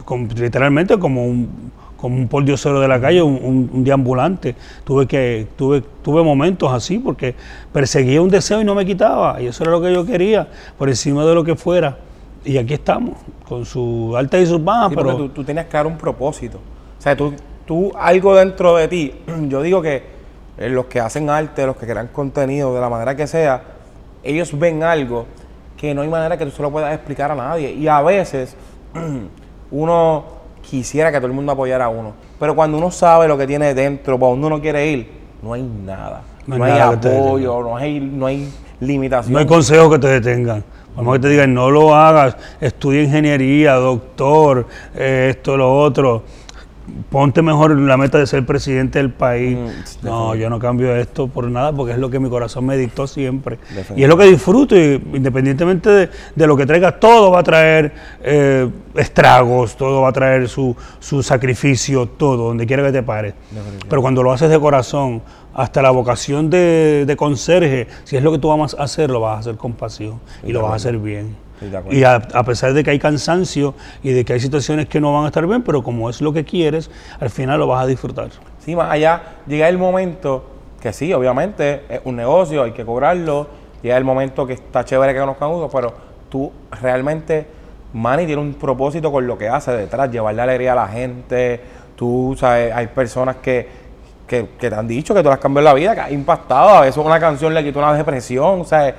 con- 0.05 0.27
literalmente 0.29 0.97
como 0.97 1.25
un, 1.25 1.71
como 1.97 2.15
un 2.15 2.27
pordiosero 2.27 2.79
de 2.79 2.88
la 2.88 3.01
calle, 3.01 3.21
un, 3.21 3.39
un, 3.43 3.69
un 3.73 3.83
deambulante. 3.83 4.55
Tuve, 4.83 5.07
que, 5.07 5.47
tuve, 5.57 5.81
tuve 6.01 6.23
momentos 6.23 6.71
así 6.71 6.99
porque 6.99 7.36
perseguía 7.73 8.21
un 8.21 8.29
deseo 8.29 8.62
y 8.62 8.63
no 8.63 8.75
me 8.75 8.86
quitaba. 8.86 9.41
Y 9.41 9.47
eso 9.47 9.63
era 9.63 9.71
lo 9.71 9.81
que 9.81 9.91
yo 9.91 10.05
quería, 10.05 10.47
por 10.77 10.88
encima 10.88 11.25
de 11.25 11.33
lo 11.33 11.43
que 11.43 11.55
fuera. 11.55 11.97
Y 12.45 12.57
aquí 12.57 12.75
estamos, 12.75 13.17
con 13.47 13.65
sus 13.65 14.15
altas 14.15 14.41
y 14.41 14.45
sus 14.45 14.63
bajas, 14.63 14.91
Sí, 14.91 14.95
pero 14.95 15.17
tú, 15.17 15.29
tú 15.29 15.43
tenías 15.43 15.69
dar 15.69 15.88
un 15.88 15.97
propósito. 15.97 16.60
O 16.97 17.01
sea, 17.01 17.15
tú, 17.15 17.33
tú 17.65 17.91
algo 17.97 18.36
dentro 18.36 18.75
de 18.77 18.88
ti, 18.88 19.13
yo 19.49 19.62
digo 19.62 19.81
que 19.81 20.03
eh, 20.57 20.69
los 20.69 20.86
que 20.86 20.99
hacen 20.99 21.29
arte, 21.29 21.65
los 21.65 21.75
que 21.75 21.86
crean 21.86 22.07
contenido, 22.07 22.73
de 22.73 22.79
la 22.79 22.89
manera 22.89 23.15
que 23.15 23.27
sea, 23.27 23.62
ellos 24.23 24.57
ven 24.57 24.83
algo 24.83 25.25
que 25.75 25.93
no 25.93 26.01
hay 26.01 26.07
manera 26.07 26.38
que 26.38 26.45
tú 26.45 26.51
se 26.51 26.62
lo 26.62 26.71
puedas 26.71 26.93
explicar 26.93 27.31
a 27.31 27.36
nadie. 27.36 27.71
Y 27.73 27.88
a 27.88 28.01
veces 28.01 28.55
uno 29.71 30.37
quisiera 30.69 31.12
que 31.12 31.17
todo 31.17 31.27
el 31.27 31.34
mundo 31.34 31.51
apoyara 31.51 31.86
a 31.86 31.89
uno. 31.89 32.13
Pero 32.39 32.56
cuando 32.56 32.77
uno 32.77 32.91
sabe 32.91 33.27
lo 33.27 33.38
que 33.38 33.47
tiene 33.47 33.73
dentro, 33.73 34.19
para 34.19 34.32
donde 34.32 34.47
uno 34.47 34.62
quiere 34.62 34.88
ir, 34.88 35.10
no 35.41 35.53
hay 35.53 35.63
nada. 35.63 36.21
No 36.45 36.58
No, 36.58 36.63
hay 36.63 36.71
nada 36.71 36.88
apoyo, 36.89 37.62
no 37.62 37.77
hay, 37.77 37.99
no 37.99 38.25
hay 38.25 38.49
limitación. 38.80 39.34
no 39.34 39.39
hay 39.39 39.45
consejos 39.45 39.91
que 39.91 39.99
te 39.99 40.08
detengan. 40.08 40.63
Vamos 40.95 41.13
que 41.13 41.19
te 41.19 41.30
digan, 41.30 41.53
no 41.53 41.69
lo 41.69 41.93
hagas, 41.93 42.36
estudia 42.60 43.03
ingeniería, 43.03 43.73
doctor, 43.73 44.65
eh, 44.95 45.27
esto, 45.30 45.56
lo 45.56 45.71
otro. 45.80 46.23
Ponte 47.10 47.41
mejor 47.41 47.78
la 47.78 47.97
meta 47.97 48.17
de 48.17 48.28
ser 48.28 48.45
presidente 48.45 49.00
del 49.00 49.12
país. 49.12 49.58
Mm, 49.58 50.06
no, 50.06 50.36
yo 50.36 50.50
no 50.50 50.60
cambio 50.60 50.95
esto 50.95 51.28
por 51.28 51.50
nada 51.50 51.71
porque 51.71 51.93
es 51.93 52.00
lo 52.00 52.10
que 52.10 52.19
mi 52.19 52.30
corazón 52.30 52.65
me 52.65 52.78
dictó 52.78 53.08
siempre. 53.08 53.58
Y 53.95 54.04
es 54.04 54.10
lo 54.10 54.17
que 54.17 54.26
disfruto, 54.26 54.76
y 54.76 55.02
independientemente 55.13 55.89
de, 55.89 56.10
de 56.36 56.47
lo 56.47 56.56
que 56.58 56.65
traiga, 56.65 57.00
todo 57.00 57.32
va 57.32 57.39
a 57.39 57.43
traer 57.43 57.93
eh, 58.23 58.69
estragos, 58.95 59.76
todo 59.76 60.02
va 60.02 60.10
a 60.10 60.13
traer 60.13 60.47
su, 60.50 60.76
su 61.00 61.23
sacrificio, 61.23 62.08
todo, 62.08 62.47
donde 62.47 62.65
quiera 62.65 62.84
que 62.84 62.91
te 62.91 63.04
pares. 63.04 63.34
Pero 63.89 64.02
cuando 64.02 64.23
lo 64.23 64.32
haces 64.32 64.50
de 64.50 64.60
corazón, 64.60 65.21
hasta 65.54 65.82
la 65.82 65.89
vocación 65.89 66.50
de, 66.50 67.06
de 67.08 67.15
conserje, 67.17 67.88
si 68.04 68.15
es 68.15 68.23
lo 68.23 68.32
que 68.32 68.38
tú 68.38 68.56
vas 68.56 68.76
a 68.76 68.84
hacer, 68.84 69.10
lo 69.10 69.19
vas 69.19 69.38
a 69.38 69.39
hacer 69.39 69.56
con 69.58 69.73
pasión 69.73 70.19
y 70.43 70.52
lo 70.52 70.62
vas 70.62 70.73
a 70.73 70.76
hacer 70.76 70.97
bien. 71.00 71.36
Y 71.89 72.04
a, 72.04 72.15
a 72.15 72.43
pesar 72.43 72.74
de 72.74 72.84
que 72.84 72.91
hay 72.91 73.00
cansancio 73.00 73.74
y 74.04 74.12
de 74.12 74.24
que 74.24 74.34
hay 74.34 74.39
situaciones 74.39 74.88
que 74.88 75.02
no 75.02 75.13
van 75.13 75.26
a 75.26 75.28
estar 75.28 75.46
bien, 75.46 75.63
pero 75.63 75.84
como 75.84 76.10
es 76.10 76.22
lo 76.22 76.34
que 76.34 76.43
quieres, 76.43 76.89
al 77.20 77.30
final 77.30 77.60
lo 77.60 77.67
vas 77.67 77.84
a 77.84 77.88
disfrutar. 77.88 78.30
Sí, 78.60 78.76
más 78.76 78.91
allá, 78.91 79.22
llega 79.48 79.67
el 79.70 79.78
momento 79.78 80.43
que 80.80 80.93
sí, 80.93 81.13
obviamente 81.13 81.84
es 81.89 82.02
un 82.04 82.15
negocio, 82.15 82.63
hay 82.63 82.72
que 82.72 82.86
cobrarlo, 82.86 83.48
llega 83.82 83.98
el 83.98 84.04
momento 84.04 84.46
que 84.46 84.54
está 84.54 84.86
chévere 84.86 85.13
que 85.13 85.20
conozcan 85.20 85.50
uno, 85.50 85.70
pero 85.70 85.93
tú 86.30 86.52
realmente, 86.82 87.48
Manny 87.93 88.26
tiene 88.26 88.41
un 88.41 88.54
propósito 88.54 89.12
con 89.12 89.26
lo 89.26 89.38
que 89.38 89.50
hace 89.50 89.72
detrás, 89.72 90.12
llevarle 90.12 90.41
alegría 90.41 90.74
a 90.74 90.76
la 90.76 90.88
gente, 90.88 91.62
tú 91.96 92.36
sabes, 92.38 92.74
hay 92.74 92.88
personas 92.88 93.38
que, 93.38 93.67
que, 94.28 94.50
que 94.60 94.70
te 94.70 94.76
han 94.76 94.88
dicho 94.88 95.13
que 95.13 95.24
tú 95.24 95.30
las 95.30 95.39
cambiado 95.39 95.65
la 95.65 95.74
vida, 95.74 95.96
que 95.96 96.02
has 96.02 96.12
impactado. 96.12 96.70
A 96.70 96.82
veces 96.82 96.98
una 96.98 97.20
canción 97.20 97.54
le 97.54 97.63
quitó 97.63 97.80
una 97.80 97.93
depresión. 97.93 98.62
O 98.62 98.63
sea, 98.63 98.93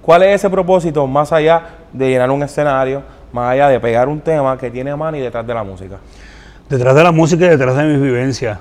¿cuál 0.00 0.22
es 0.22 0.36
ese 0.36 0.48
propósito 0.48 1.06
más 1.06 1.32
allá 1.32 1.62
de 1.94 2.10
llenar 2.10 2.30
un 2.30 2.42
escenario, 2.42 3.02
más 3.32 3.52
allá 3.52 3.68
de 3.68 3.80
pegar 3.80 4.08
un 4.08 4.20
tema 4.20 4.58
que 4.58 4.70
tiene 4.70 4.90
a 4.90 4.96
Manny 4.96 5.20
detrás 5.20 5.46
de 5.46 5.54
la 5.54 5.64
música? 5.64 5.96
Detrás 6.68 6.94
de 6.94 7.02
la 7.02 7.12
música 7.12 7.46
y 7.46 7.48
detrás 7.48 7.76
de 7.76 7.84
mis 7.84 8.02
vivencias. 8.02 8.58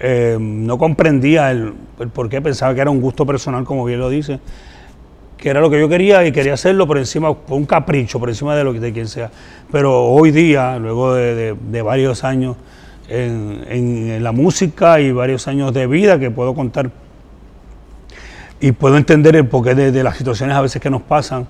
Eh, 0.00 0.36
no 0.40 0.76
comprendía 0.76 1.50
el, 1.50 1.72
por 2.12 2.28
qué, 2.28 2.40
pensaba 2.40 2.74
que 2.74 2.80
era 2.80 2.90
un 2.90 3.00
gusto 3.00 3.24
personal, 3.24 3.64
como 3.64 3.84
bien 3.84 4.00
lo 4.00 4.08
dice, 4.08 4.40
que 5.36 5.50
era 5.50 5.60
lo 5.60 5.70
que 5.70 5.78
yo 5.78 5.88
quería 5.88 6.24
y 6.26 6.32
quería 6.32 6.54
hacerlo 6.54 6.86
por 6.86 6.98
encima, 6.98 7.30
un 7.48 7.64
capricho, 7.64 8.18
por 8.18 8.28
encima 8.28 8.56
de 8.56 8.64
lo 8.64 8.72
que 8.72 8.92
quien 8.92 9.08
sea. 9.08 9.30
Pero 9.70 10.04
hoy 10.06 10.32
día, 10.32 10.78
luego 10.78 11.14
de, 11.14 11.82
varios 11.82 12.24
años 12.24 12.56
en, 13.08 14.22
la 14.22 14.32
música 14.32 15.00
y 15.00 15.12
varios 15.12 15.46
años 15.46 15.72
de 15.72 15.86
vida 15.86 16.18
que 16.18 16.30
puedo 16.30 16.54
contar 16.54 16.90
y 18.60 18.72
puedo 18.72 18.96
entender 18.96 19.36
el 19.36 19.46
porqué 19.46 19.76
de 19.76 20.02
las 20.02 20.16
situaciones 20.16 20.56
a 20.56 20.60
veces 20.60 20.82
que 20.82 20.90
nos 20.90 21.02
pasan 21.02 21.46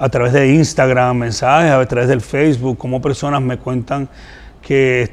a 0.00 0.08
través 0.08 0.32
de 0.32 0.54
Instagram, 0.54 1.18
mensajes, 1.18 1.70
a 1.70 1.86
través 1.86 2.08
del 2.08 2.22
Facebook, 2.22 2.78
como 2.78 3.02
personas 3.02 3.42
me 3.42 3.58
cuentan 3.58 4.08
que, 4.62 5.10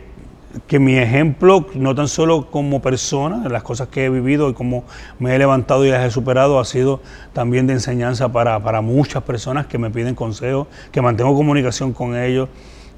que 0.66 0.80
mi 0.80 0.98
ejemplo, 0.98 1.68
no 1.76 1.94
tan 1.94 2.08
solo 2.08 2.50
como 2.50 2.82
persona, 2.82 3.50
las 3.50 3.64
cosas 3.64 3.90
que 3.90 4.06
he 4.06 4.10
vivido 4.10 4.50
y 4.50 4.54
cómo 4.54 4.86
me 5.20 5.36
he 5.36 5.38
levantado 5.38 5.86
y 5.86 5.90
las 5.90 6.06
he 6.06 6.10
superado, 6.10 6.58
ha 6.58 6.64
sido 6.64 7.02
también 7.34 7.68
de 7.68 7.74
enseñanza 7.74 8.32
para, 8.32 8.64
para 8.64 8.80
muchas 8.80 9.24
personas 9.24 9.66
que 9.66 9.78
me 9.78 9.90
piden 9.90 10.16
consejos, 10.16 10.68
que 10.90 11.02
mantengo 11.02 11.36
comunicación 11.36 11.92
con 11.92 12.16
ellos, 12.16 12.48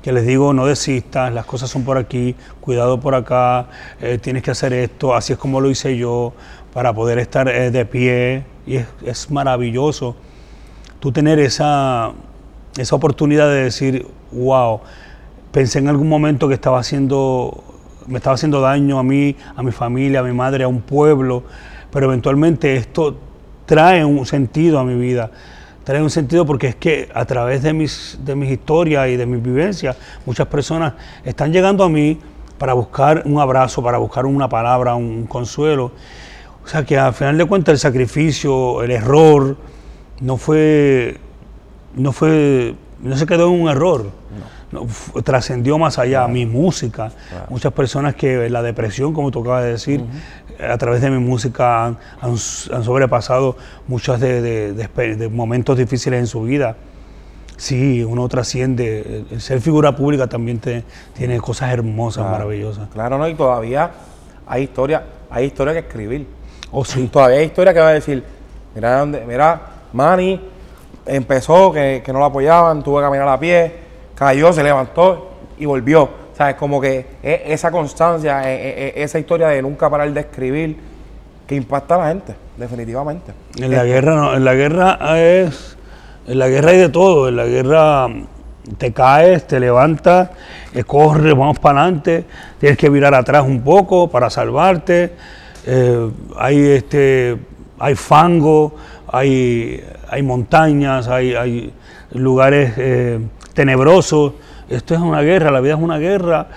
que 0.04 0.12
les 0.12 0.28
digo 0.28 0.54
no 0.54 0.68
desistas, 0.68 1.34
las 1.34 1.48
cosas 1.48 1.72
son 1.72 1.86
por 1.86 1.98
aquí, 1.98 2.36
cuidado 2.62 3.00
por 3.00 3.16
acá, 3.16 3.66
eh, 4.00 4.20
tienes 4.22 4.44
que 4.44 4.52
hacer 4.52 4.74
esto, 4.74 5.16
así 5.16 5.34
es 5.34 5.40
como 5.40 5.60
lo 5.60 5.72
hice 5.72 5.98
yo, 5.98 6.34
para 6.72 6.94
poder 6.94 7.18
estar 7.18 7.50
eh, 7.50 7.72
de 7.72 7.84
pie. 7.86 8.44
Y 8.68 8.76
es, 8.76 8.86
es 9.04 9.32
maravilloso 9.32 10.16
tú 11.00 11.12
tener 11.12 11.40
esa, 11.40 12.12
esa 12.78 12.96
oportunidad 12.96 13.50
de 13.50 13.64
decir, 13.64 14.08
wow, 14.32 14.82
pensé 15.52 15.80
en 15.80 15.88
algún 15.88 16.10
momento 16.10 16.48
que 16.48 16.54
estaba 16.54 16.80
haciendo, 16.80 17.64
me 18.08 18.18
estaba 18.18 18.36
haciendo 18.36 18.62
daño 18.62 19.00
a 19.00 19.04
mí, 19.04 19.36
a 19.56 19.64
mi 19.64 19.72
familia, 19.72 20.20
a 20.20 20.24
mi 20.24 20.34
madre, 20.34 20.64
a 20.64 20.68
un 20.68 20.82
pueblo, 20.82 21.44
pero 21.92 22.08
eventualmente 22.08 22.76
esto 22.76 23.18
trae 23.66 24.04
un 24.04 24.26
sentido 24.26 24.80
a 24.80 24.84
mi 24.84 24.96
vida. 24.96 25.32
Trae 25.84 26.04
un 26.04 26.10
sentido 26.10 26.46
porque 26.46 26.68
es 26.68 26.76
que 26.76 27.10
a 27.14 27.26
través 27.26 27.64
de 27.64 27.74
mis, 27.74 28.20
de 28.24 28.36
mis 28.36 28.52
historias 28.52 29.10
y 29.10 29.16
de 29.16 29.26
mis 29.26 29.42
vivencias, 29.42 29.96
muchas 30.26 30.48
personas 30.48 30.94
están 31.24 31.52
llegando 31.52 31.84
a 31.84 31.90
mí 31.90 32.20
para 32.60 32.74
buscar 32.74 33.24
un 33.26 33.40
abrazo, 33.40 33.82
para 33.82 33.98
buscar 33.98 34.26
una 34.26 34.48
palabra, 34.50 34.94
un 34.94 35.26
consuelo. 35.26 35.92
O 36.64 36.68
sea 36.68 36.86
que 36.86 36.98
al 36.98 37.14
final 37.14 37.38
de 37.38 37.46
cuentas 37.46 37.74
el 37.74 37.80
sacrificio, 37.80 38.84
el 38.84 38.92
error, 38.92 39.58
no 40.22 40.38
fue, 40.38 41.18
no 41.96 42.12
fue, 42.12 42.76
no 43.02 43.16
se 43.18 43.26
quedó 43.26 43.48
en 43.54 43.62
un 43.62 43.70
error, 43.70 44.12
no, 44.72 44.86
trascendió 45.24 45.78
más 45.78 45.98
allá, 45.98 46.28
mi 46.28 46.46
música, 46.46 47.12
muchas 47.50 47.74
personas 47.74 48.16
que 48.16 48.50
la 48.50 48.62
depresión, 48.62 49.14
como 49.14 49.32
tú 49.32 49.42
acabas 49.42 49.64
de 49.64 49.72
decir, 49.72 50.04
a 50.70 50.78
través 50.78 51.02
de 51.02 51.10
mi 51.10 51.20
música 51.20 51.86
han, 51.86 51.98
han 52.22 52.34
s- 52.34 52.70
han 52.74 52.84
sobrepasado 52.84 53.56
muchos 53.88 54.20
de, 54.20 54.42
de- 54.42 54.74
de 54.74 54.84
espe- 54.90 55.16
de 55.16 55.30
momentos 55.30 55.78
difíciles 55.78 56.20
en 56.20 56.28
su 56.28 56.42
vida. 56.44 56.76
Sí, 57.58 58.04
uno 58.04 58.28
trasciende, 58.30 59.26
el- 59.32 59.42
ser 59.42 59.60
figura 59.62 59.96
pública 59.96 60.28
también 60.28 60.60
te- 60.60 60.84
tiene 61.14 61.40
cosas 61.40 61.72
hermosas, 61.72 62.26
maravillosas. 62.32 62.90
Claro, 62.90 63.18
¿no? 63.18 63.28
Y 63.28 63.36
todavía 63.36 63.92
hay 64.46 64.64
historia, 64.64 65.04
hay 65.30 65.46
historia 65.46 65.74
que 65.74 65.80
escribir. 65.80 66.28
Oh, 66.72 66.84
sí. 66.86 67.08
Todavía 67.08 67.40
hay 67.40 67.46
historia 67.46 67.74
que 67.74 67.80
va 67.80 67.90
a 67.90 67.94
decir, 67.94 68.24
mira 68.76 69.00
dónde, 69.00 69.24
mira, 69.26 69.62
Manny 69.94 70.40
empezó, 71.06 71.72
que, 71.72 72.02
que 72.06 72.14
no 72.14 72.20
lo 72.20 72.26
apoyaban, 72.26 72.84
tuvo 72.84 72.98
que 72.98 73.04
caminar 73.04 73.28
a 73.28 73.40
pie, 73.40 73.74
cayó, 74.16 74.54
se 74.54 74.64
levantó 74.64 75.32
y 75.58 75.66
volvió. 75.66 76.04
O 76.04 76.36
sea, 76.36 76.52
es 76.52 76.56
como 76.56 76.80
que 76.80 77.06
e- 77.24 77.44
esa 77.48 77.72
constancia, 77.72 78.42
e- 78.50 78.94
e- 78.98 79.04
esa 79.04 79.20
historia 79.20 79.48
de 79.50 79.62
nunca 79.62 79.90
parar 79.90 80.12
de 80.12 80.20
escribir, 80.20 80.78
que 81.48 81.56
impacta 81.56 81.96
a 81.96 81.98
la 81.98 82.08
gente, 82.10 82.36
definitivamente. 82.58 83.34
En 83.58 83.72
la 83.72 83.84
guerra 83.84 84.16
no, 84.16 84.36
en 84.36 84.46
la 84.46 84.54
guerra 84.54 85.00
es, 85.20 85.76
en 86.28 86.38
la 86.38 86.48
guerra 86.48 86.70
hay 86.72 86.78
de 86.78 86.90
todo, 86.90 87.28
en 87.28 87.36
la 87.36 87.46
guerra 87.46 88.08
mm, 88.08 88.28
te 88.78 88.94
caes, 88.94 89.48
te 89.48 89.60
levantas, 89.60 90.30
corres, 90.86 91.36
vamos 91.36 91.58
para 91.58 91.82
adelante, 91.82 92.26
tienes 92.60 92.78
que 92.78 92.88
virar 92.90 93.16
atrás 93.16 93.44
un 93.44 93.62
poco 93.62 94.10
para 94.10 94.30
salvarte, 94.30 95.14
eh, 95.66 96.12
hay 96.38 96.60
este, 96.68 97.38
hay 97.80 97.96
fango, 97.96 98.76
hay, 99.12 99.84
hay 100.10 100.22
montañas, 100.24 101.08
hay, 101.08 101.36
hay 101.36 101.74
lugares 102.12 102.74
eh, 102.78 103.20
tenebrosos, 103.54 104.34
esto 104.70 104.94
es 104.94 105.00
una 105.00 105.22
guerra, 105.22 105.52
la 105.52 105.62
vida 105.62 105.74
es 105.74 105.80
una 105.80 105.98
guerra 105.98 106.48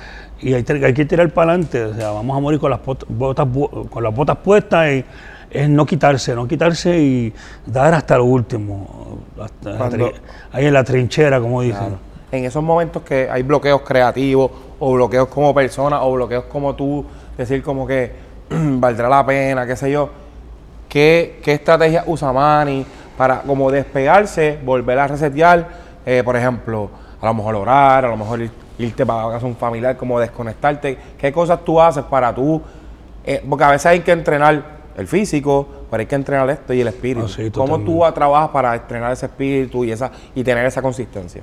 y 0.41 0.55
hay, 0.55 0.65
hay 0.85 0.95
que 0.95 1.05
tirar 1.05 1.31
para 1.31 1.53
adelante, 1.53 1.83
o 1.85 1.95
sea, 1.95 2.11
vamos 2.11 2.37
a 2.37 2.41
morir 2.41 2.61
con 2.61 2.71
las 2.71 2.81
botas, 3.09 3.47
con 3.91 4.03
las 4.03 4.15
botas 4.15 4.37
puestas 4.38 4.91
y 4.93 5.05
es 5.51 5.69
no 5.69 5.85
quitarse, 5.87 6.35
no 6.35 6.49
quitarse 6.49 6.99
y 6.99 7.33
dar 7.67 7.93
hasta 7.95 8.17
lo 8.17 8.25
último, 8.25 9.19
hasta 9.41 9.77
Cuando- 9.77 10.12
ahí 10.53 10.67
en 10.67 10.73
la 10.75 10.85
trinchera, 10.85 11.41
como 11.41 11.62
dicen. 11.62 11.79
Claro. 11.79 11.99
En 12.33 12.45
esos 12.47 12.62
momentos 12.62 13.03
que 13.03 13.29
hay 13.31 13.43
bloqueos 13.43 13.83
creativos 13.83 14.51
o 14.81 14.95
bloqueos 14.95 15.29
como 15.29 15.55
persona 15.55 16.03
o 16.03 16.12
bloqueos 16.12 16.45
como 16.45 16.75
tú, 16.75 17.05
decir 17.37 17.62
como 17.62 17.87
que 17.87 18.11
valdrá 18.51 19.09
la 19.11 19.25
pena, 19.27 19.67
qué 19.67 19.77
sé 19.77 19.91
yo, 19.91 20.09
¿qué, 20.92 21.40
qué 21.42 21.55
estrategia 21.55 22.05
usa 22.07 22.33
Manny 22.33 22.85
para 23.16 23.40
como 23.40 23.70
despegarse, 23.70 24.59
volver 24.62 24.98
a 24.98 25.09
resetear, 25.09 25.66
eh, 26.05 26.22
por 26.22 26.37
ejemplo, 26.37 26.90
a 27.20 27.26
lo 27.26 27.35
mejor 27.35 27.55
orar, 27.55 28.05
a 28.05 28.09
lo 28.09 28.16
mejor 28.18 28.40
ir- 28.40 28.50
irte 28.78 29.07
para 29.07 29.31
casa 29.31 29.46
un 29.46 29.57
familiar, 29.57 29.96
como 29.96 30.20
desconectarte? 30.20 30.98
¿Qué 31.16 31.33
cosas 31.33 31.64
tú 31.64 31.81
haces 31.81 32.05
para 32.05 32.35
tú? 32.35 32.61
eh, 33.24 33.40
porque 33.48 33.64
a 33.64 33.70
veces 33.70 33.87
hay 33.87 34.00
que 34.00 34.11
entrenar 34.11 34.62
el 34.98 35.07
físico, 35.07 35.66
pero 35.88 36.00
hay 36.00 36.07
que 36.07 36.16
entrenar 36.16 36.50
esto 36.50 36.74
y 36.74 36.81
el 36.81 36.88
espíritu. 36.88 37.26
Ah, 37.26 37.33
sí, 37.35 37.50
¿Cómo 37.52 37.78
tú 37.78 38.02
trabajas 38.12 38.50
para 38.50 38.74
entrenar 38.74 39.12
ese 39.12 39.26
espíritu 39.26 39.85
y, 39.85 39.92
esa, 39.92 40.11
y 40.35 40.42
tener 40.42 40.66
esa 40.66 40.83
consistencia? 40.83 41.42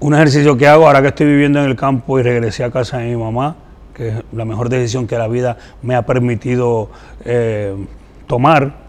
Un 0.00 0.14
ejercicio 0.14 0.56
que 0.56 0.66
hago 0.66 0.86
ahora 0.86 1.02
que 1.02 1.08
estoy 1.08 1.26
viviendo 1.26 1.60
en 1.60 1.66
el 1.66 1.76
campo 1.76 2.18
y 2.18 2.22
regresé 2.22 2.64
a 2.64 2.70
casa 2.70 2.98
de 2.98 3.04
mi 3.14 3.16
mamá, 3.22 3.54
que 3.94 4.08
es 4.08 4.14
la 4.32 4.44
mejor 4.46 4.70
decisión 4.70 5.06
que 5.06 5.16
la 5.18 5.28
vida 5.28 5.58
me 5.82 5.94
ha 5.94 6.02
permitido 6.02 6.88
eh, 7.24 7.76
tomar. 8.26 8.84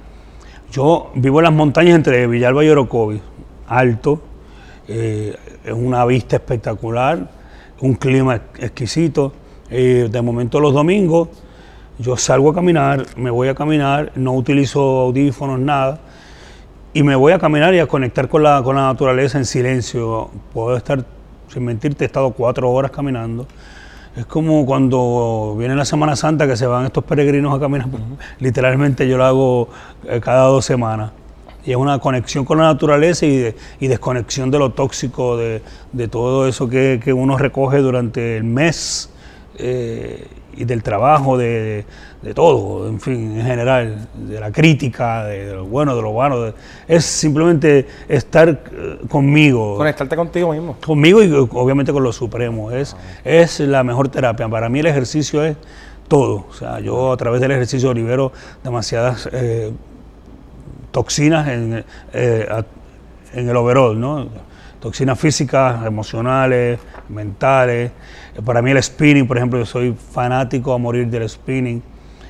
Yo 0.72 1.12
vivo 1.16 1.40
en 1.40 1.44
las 1.46 1.54
montañas 1.54 1.96
entre 1.96 2.28
Villalba 2.28 2.64
y 2.64 2.70
Orocovis, 2.70 3.22
alto, 3.68 4.22
eh, 4.88 5.36
es 5.64 5.74
una 5.74 6.06
vista 6.06 6.36
espectacular, 6.36 7.30
un 7.82 7.96
clima 7.96 8.36
exquisito. 8.60 9.34
Eh, 9.70 10.10
de 10.12 10.22
momento 10.22 10.60
los 10.60 10.74
domingos 10.74 11.30
yo 11.98 12.18
salgo 12.18 12.52
a 12.52 12.54
caminar, 12.54 13.06
me 13.16 13.30
voy 13.30 13.48
a 13.48 13.56
caminar, 13.56 14.12
no 14.16 14.34
utilizo 14.34 14.82
audífonos, 14.82 15.60
nada 15.60 16.00
y 16.94 17.04
me 17.04 17.16
voy 17.16 17.34
a 17.34 17.40
caminar 17.40 17.74
y 17.74 17.80
a 17.80 17.88
conectar 17.88 18.28
con 18.28 18.44
la, 18.44 18.62
con 18.64 18.76
la 18.76 18.84
naturaleza 18.84 19.38
en 19.38 19.46
silencio. 19.46 20.30
Puedo 20.54 20.78
estar, 20.78 21.06
sin 21.48 21.66
mentirte, 21.66 22.04
he 22.04 22.08
estado 22.08 22.32
cuatro 22.32 22.70
horas 22.72 22.92
caminando. 22.92 23.48
Es 24.16 24.26
como 24.26 24.66
cuando 24.66 25.56
viene 25.58 25.76
la 25.76 25.84
Semana 25.86 26.16
Santa 26.16 26.48
que 26.48 26.56
se 26.56 26.66
van 26.66 26.86
estos 26.86 27.04
peregrinos 27.04 27.54
a 27.56 27.60
caminar. 27.60 27.88
Literalmente 28.40 29.08
yo 29.08 29.18
lo 29.18 29.26
hago 29.26 29.70
eh, 30.08 30.22
cada 30.22 30.46
dos 30.48 30.64
semanas. 30.66 31.12
Y 31.66 31.72
es 31.72 31.78
una 31.78 32.00
conexión 32.00 32.46
con 32.46 32.60
la 32.60 32.66
naturaleza 32.66 33.26
y, 33.26 33.36
de- 33.38 33.56
y 33.80 33.88
desconexión 33.88 34.52
de 34.52 34.60
lo 34.60 34.72
tóxico, 34.72 35.36
de, 35.36 35.62
de 35.92 36.08
todo 36.08 36.48
eso 36.48 36.70
que, 36.70 37.02
que 37.04 37.12
uno 37.12 37.38
recoge 37.38 37.80
durante 37.80 38.38
el 38.38 38.44
mes 38.44 39.10
eh, 39.58 40.28
y 40.58 40.66
del 40.66 40.84
trabajo, 40.84 41.38
de, 41.38 41.86
de 42.22 42.34
todo, 42.34 42.88
en 42.88 43.00
fin, 43.00 43.40
en 43.40 43.46
general, 43.46 44.08
de 44.16 44.40
la 44.40 44.52
crítica, 44.52 45.26
de, 45.26 45.46
de 45.46 45.54
lo 45.56 45.66
bueno, 45.66 45.96
de 45.96 46.02
lo 46.02 46.14
malo. 46.14 46.54
es 46.88 47.06
simplemente 47.06 47.88
estar 48.08 48.50
eh, 48.50 49.00
conmigo 49.10 49.78
Conectarte 49.78 50.16
contigo 50.16 50.52
mismo. 50.52 50.78
conmigo 50.86 51.24
y 51.24 51.32
obviamente 51.32 51.92
con 51.92 52.04
lo 52.04 52.12
supremo. 52.12 52.72
Es, 52.72 52.96
es 53.24 53.60
la 53.60 53.84
mejor 53.84 54.10
terapia. 54.10 54.48
Para 54.50 54.70
mí 54.70 54.80
el 54.80 54.88
ejercicio 54.88 55.44
es 55.44 55.58
todo. 56.08 56.46
O 56.50 56.54
sea, 56.54 56.80
yo 56.80 57.12
a 57.12 57.18
través 57.18 57.42
del 57.42 57.52
ejercicio 57.52 57.94
libero 57.94 58.32
demasiadas 58.64 59.30
eh, 59.32 59.72
toxinas 60.92 61.48
en, 61.48 61.84
eh, 62.14 62.64
en 63.34 63.50
el 63.50 63.56
overall, 63.58 64.00
¿no? 64.00 64.28
Toxinas 64.86 65.18
físicas, 65.20 65.84
emocionales, 65.84 66.78
mentales. 67.10 67.90
Eh, 68.36 68.42
Para 68.46 68.62
mí 68.62 68.70
el 68.70 68.84
spinning, 68.84 69.26
por 69.28 69.36
ejemplo, 69.36 69.58
yo 69.58 69.66
soy 69.66 69.96
fanático 70.12 70.74
a 70.74 70.78
morir 70.78 71.08
del 71.08 71.28
spinning 71.28 71.82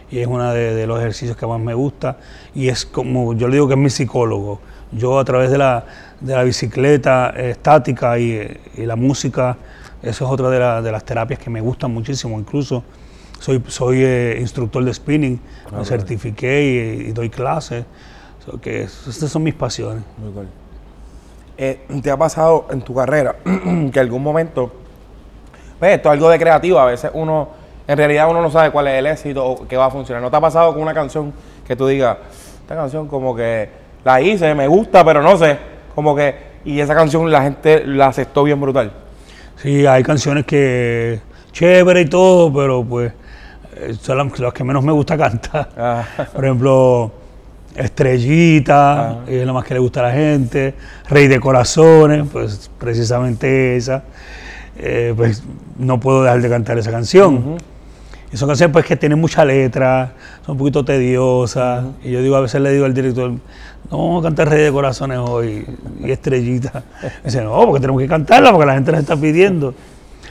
y 0.09 0.19
es 0.19 0.27
uno 0.27 0.53
de, 0.53 0.73
de 0.73 0.87
los 0.87 0.97
ejercicios 0.99 1.35
que 1.35 1.45
más 1.45 1.59
me 1.59 1.73
gusta 1.73 2.17
y 2.53 2.69
es 2.69 2.85
como, 2.85 3.33
yo 3.33 3.49
le 3.49 3.55
digo 3.55 3.67
que 3.67 3.73
es 3.73 3.79
mi 3.79 3.89
psicólogo. 3.89 4.61
Yo 4.93 5.19
a 5.19 5.25
través 5.25 5.51
de 5.51 5.57
la, 5.57 5.83
de 6.21 6.33
la 6.33 6.43
bicicleta 6.43 7.33
eh, 7.35 7.49
estática 7.49 8.17
y, 8.17 8.57
y 8.77 8.85
la 8.85 8.95
música, 8.95 9.57
eso 10.01 10.23
es 10.25 10.31
otra 10.31 10.49
de, 10.49 10.57
la- 10.59 10.81
de 10.81 10.93
las 10.93 11.03
terapias 11.03 11.41
que 11.41 11.49
me 11.49 11.59
gustan 11.59 11.93
muchísimo, 11.93 12.39
incluso 12.39 12.85
soy, 13.37 13.61
soy 13.67 13.97
eh, 14.01 14.37
instructor 14.39 14.81
de 14.85 14.93
spinning, 14.93 15.41
me 15.73 15.79
certifiqué 15.85 17.01
y, 17.03 17.09
y 17.09 17.11
doy 17.11 17.29
clases. 17.29 17.83
So 18.45 18.61
que 18.61 18.83
es- 18.83 19.07
estas 19.09 19.29
son 19.29 19.43
mis 19.43 19.55
pasiones. 19.55 20.05
Muy 20.17 20.31
cool. 20.31 20.47
Eh, 21.57 21.87
¿Te 22.03 22.11
ha 22.11 22.17
pasado 22.17 22.67
en 22.69 22.81
tu 22.81 22.93
carrera 22.93 23.35
que 23.93 23.99
algún 23.99 24.21
momento, 24.21 24.71
pues 25.79 25.93
esto 25.95 26.09
es 26.09 26.13
algo 26.13 26.29
de 26.29 26.37
creativo, 26.37 26.79
a 26.79 26.85
veces 26.85 27.11
uno, 27.13 27.47
en 27.87 27.97
realidad 27.97 28.29
uno 28.29 28.41
no 28.41 28.51
sabe 28.51 28.71
cuál 28.71 28.87
es 28.87 28.99
el 28.99 29.07
éxito 29.07 29.45
o 29.45 29.67
qué 29.67 29.77
va 29.77 29.85
a 29.85 29.89
funcionar? 29.91 30.21
¿No 30.21 30.29
te 30.29 30.35
ha 30.35 30.41
pasado 30.41 30.73
con 30.73 30.81
una 30.81 30.93
canción 30.93 31.33
que 31.65 31.75
tú 31.75 31.87
digas, 31.87 32.17
esta 32.61 32.75
canción 32.75 33.07
como 33.07 33.33
que 33.35 33.69
la 34.03 34.19
hice, 34.21 34.53
me 34.53 34.67
gusta, 34.67 35.05
pero 35.05 35.21
no 35.21 35.37
sé, 35.37 35.57
como 35.93 36.13
que, 36.13 36.35
y 36.65 36.79
esa 36.79 36.93
canción 36.93 37.31
la 37.31 37.41
gente 37.43 37.85
la 37.85 38.07
aceptó 38.07 38.43
bien 38.43 38.59
brutal? 38.59 38.91
Sí, 39.55 39.85
hay 39.85 40.03
canciones 40.03 40.45
que 40.45 41.21
chévere 41.53 42.01
y 42.01 42.09
todo, 42.09 42.51
pero 42.53 42.83
pues 42.83 43.13
eh, 43.77 43.93
son 44.01 44.17
las, 44.17 44.39
las 44.39 44.53
que 44.53 44.63
menos 44.65 44.83
me 44.83 44.91
gusta 44.91 45.17
cantar. 45.17 45.69
Ah, 45.77 46.03
Por 46.33 46.43
ejemplo, 46.43 47.11
Estrellita, 47.75 49.09
Ah. 49.09 49.17
es 49.27 49.45
lo 49.45 49.53
más 49.53 49.65
que 49.65 49.73
le 49.73 49.79
gusta 49.79 49.99
a 50.01 50.03
la 50.03 50.11
gente. 50.11 50.73
Rey 51.09 51.27
de 51.27 51.39
Corazones, 51.39 52.25
pues 52.31 52.69
precisamente 52.77 53.75
esa. 53.75 54.03
Eh, 54.77 55.13
pues 55.15 55.43
no 55.77 55.99
puedo 55.99 56.23
dejar 56.23 56.41
de 56.41 56.49
cantar 56.49 56.77
esa 56.77 56.91
canción. 56.91 57.57
Y 58.33 58.37
son 58.37 58.49
canciones 58.49 58.73
pues 58.73 58.85
que 58.85 58.95
tienen 58.97 59.19
mucha 59.19 59.45
letra, 59.45 60.11
son 60.45 60.53
un 60.53 60.57
poquito 60.57 60.83
tediosas. 60.83 61.85
Y 62.03 62.11
yo 62.11 62.21
digo, 62.21 62.35
a 62.35 62.41
veces 62.41 62.59
le 62.61 62.71
digo 62.71 62.85
al 62.85 62.93
director, 62.93 63.31
no 63.31 63.97
vamos 63.97 64.23
a 64.23 64.27
cantar 64.27 64.49
Rey 64.49 64.63
de 64.63 64.71
Corazones 64.71 65.17
hoy 65.19 65.65
y 66.03 66.11
Estrellita. 66.11 66.83
Y 67.21 67.23
dice, 67.25 67.41
no, 67.43 67.65
porque 67.65 67.79
tenemos 67.81 68.01
que 68.01 68.07
cantarla 68.07 68.51
porque 68.51 68.65
la 68.65 68.73
gente 68.73 68.91
las 68.91 69.01
está 69.01 69.15
pidiendo. 69.15 69.73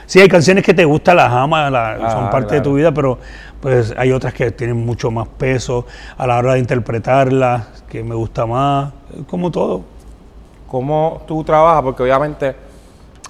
Sí, 0.06 0.20
hay 0.20 0.28
canciones 0.28 0.62
que 0.62 0.74
te 0.74 0.84
gustan, 0.84 1.16
las 1.16 1.32
amas, 1.32 1.72
las- 1.72 2.12
son 2.12 2.24
Ah, 2.26 2.30
parte 2.30 2.56
de 2.56 2.60
tu 2.60 2.74
vida, 2.74 2.92
pero 2.92 3.18
pues 3.64 3.94
hay 3.96 4.12
otras 4.12 4.34
que 4.34 4.50
tienen 4.50 4.84
mucho 4.84 5.10
más 5.10 5.26
peso 5.26 5.86
a 6.18 6.26
la 6.26 6.36
hora 6.36 6.52
de 6.52 6.58
interpretarlas, 6.58 7.82
que 7.88 8.04
me 8.04 8.14
gusta 8.14 8.44
más, 8.44 8.92
como 9.26 9.50
todo. 9.50 9.80
¿Cómo 10.66 11.22
tú 11.26 11.42
trabajas? 11.42 11.82
Porque 11.82 12.02
obviamente 12.02 12.54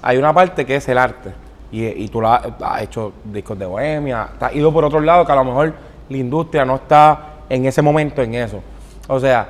hay 0.01 0.17
una 0.17 0.33
parte 0.33 0.65
que 0.65 0.75
es 0.75 0.89
el 0.89 0.97
arte. 0.97 1.31
Y, 1.71 1.85
y 1.85 2.09
tú 2.09 2.19
la, 2.19 2.35
has 2.35 2.81
hecho 2.81 3.13
discos 3.23 3.57
de 3.57 3.65
bohemia, 3.65 4.31
has 4.37 4.53
ido 4.53 4.73
por 4.73 4.83
otro 4.83 4.99
lado 4.99 5.25
que 5.25 5.31
a 5.31 5.35
lo 5.35 5.45
mejor 5.45 5.73
la 6.09 6.17
industria 6.17 6.65
no 6.65 6.75
está 6.75 7.35
en 7.47 7.65
ese 7.65 7.81
momento 7.81 8.21
en 8.21 8.35
eso. 8.35 8.61
O 9.07 9.17
sea, 9.17 9.47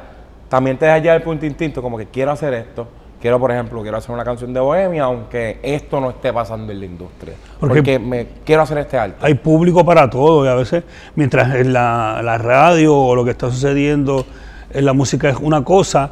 también 0.48 0.78
te 0.78 0.86
dejas 0.86 1.02
ya 1.02 1.15
el 1.15 1.24
punto 1.24 1.48
instinto, 1.48 1.82
como 1.82 1.98
que 1.98 2.06
quiero 2.06 2.30
hacer 2.30 2.54
esto. 2.54 2.88
Quiero, 3.25 3.39
por 3.39 3.51
ejemplo, 3.51 3.81
quiero 3.81 3.97
hacer 3.97 4.11
una 4.13 4.23
canción 4.23 4.53
de 4.53 4.59
bohemia, 4.59 5.05
aunque 5.05 5.57
esto 5.63 5.99
no 5.99 6.11
esté 6.11 6.31
pasando 6.31 6.71
en 6.71 6.79
la 6.79 6.85
industria. 6.85 7.33
Porque- 7.59 7.77
Porque 7.77 7.97
me 7.97 8.27
quiero 8.45 8.61
hacer 8.61 8.77
este 8.77 8.99
arte. 8.99 9.15
Hay 9.19 9.33
público 9.33 9.83
para 9.83 10.07
todo 10.07 10.45
y 10.45 10.47
a 10.47 10.53
veces 10.53 10.83
mientras 11.15 11.55
en 11.55 11.73
la, 11.73 12.21
la 12.23 12.38
radio 12.38 12.95
o 12.95 13.15
lo 13.15 13.25
que 13.25 13.31
está 13.31 13.49
sucediendo 13.49 14.27
en 14.69 14.85
la 14.85 14.93
música 14.93 15.27
es 15.27 15.38
una 15.41 15.63
cosa, 15.63 16.11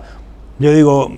yo 0.57 0.73
digo, 0.73 1.11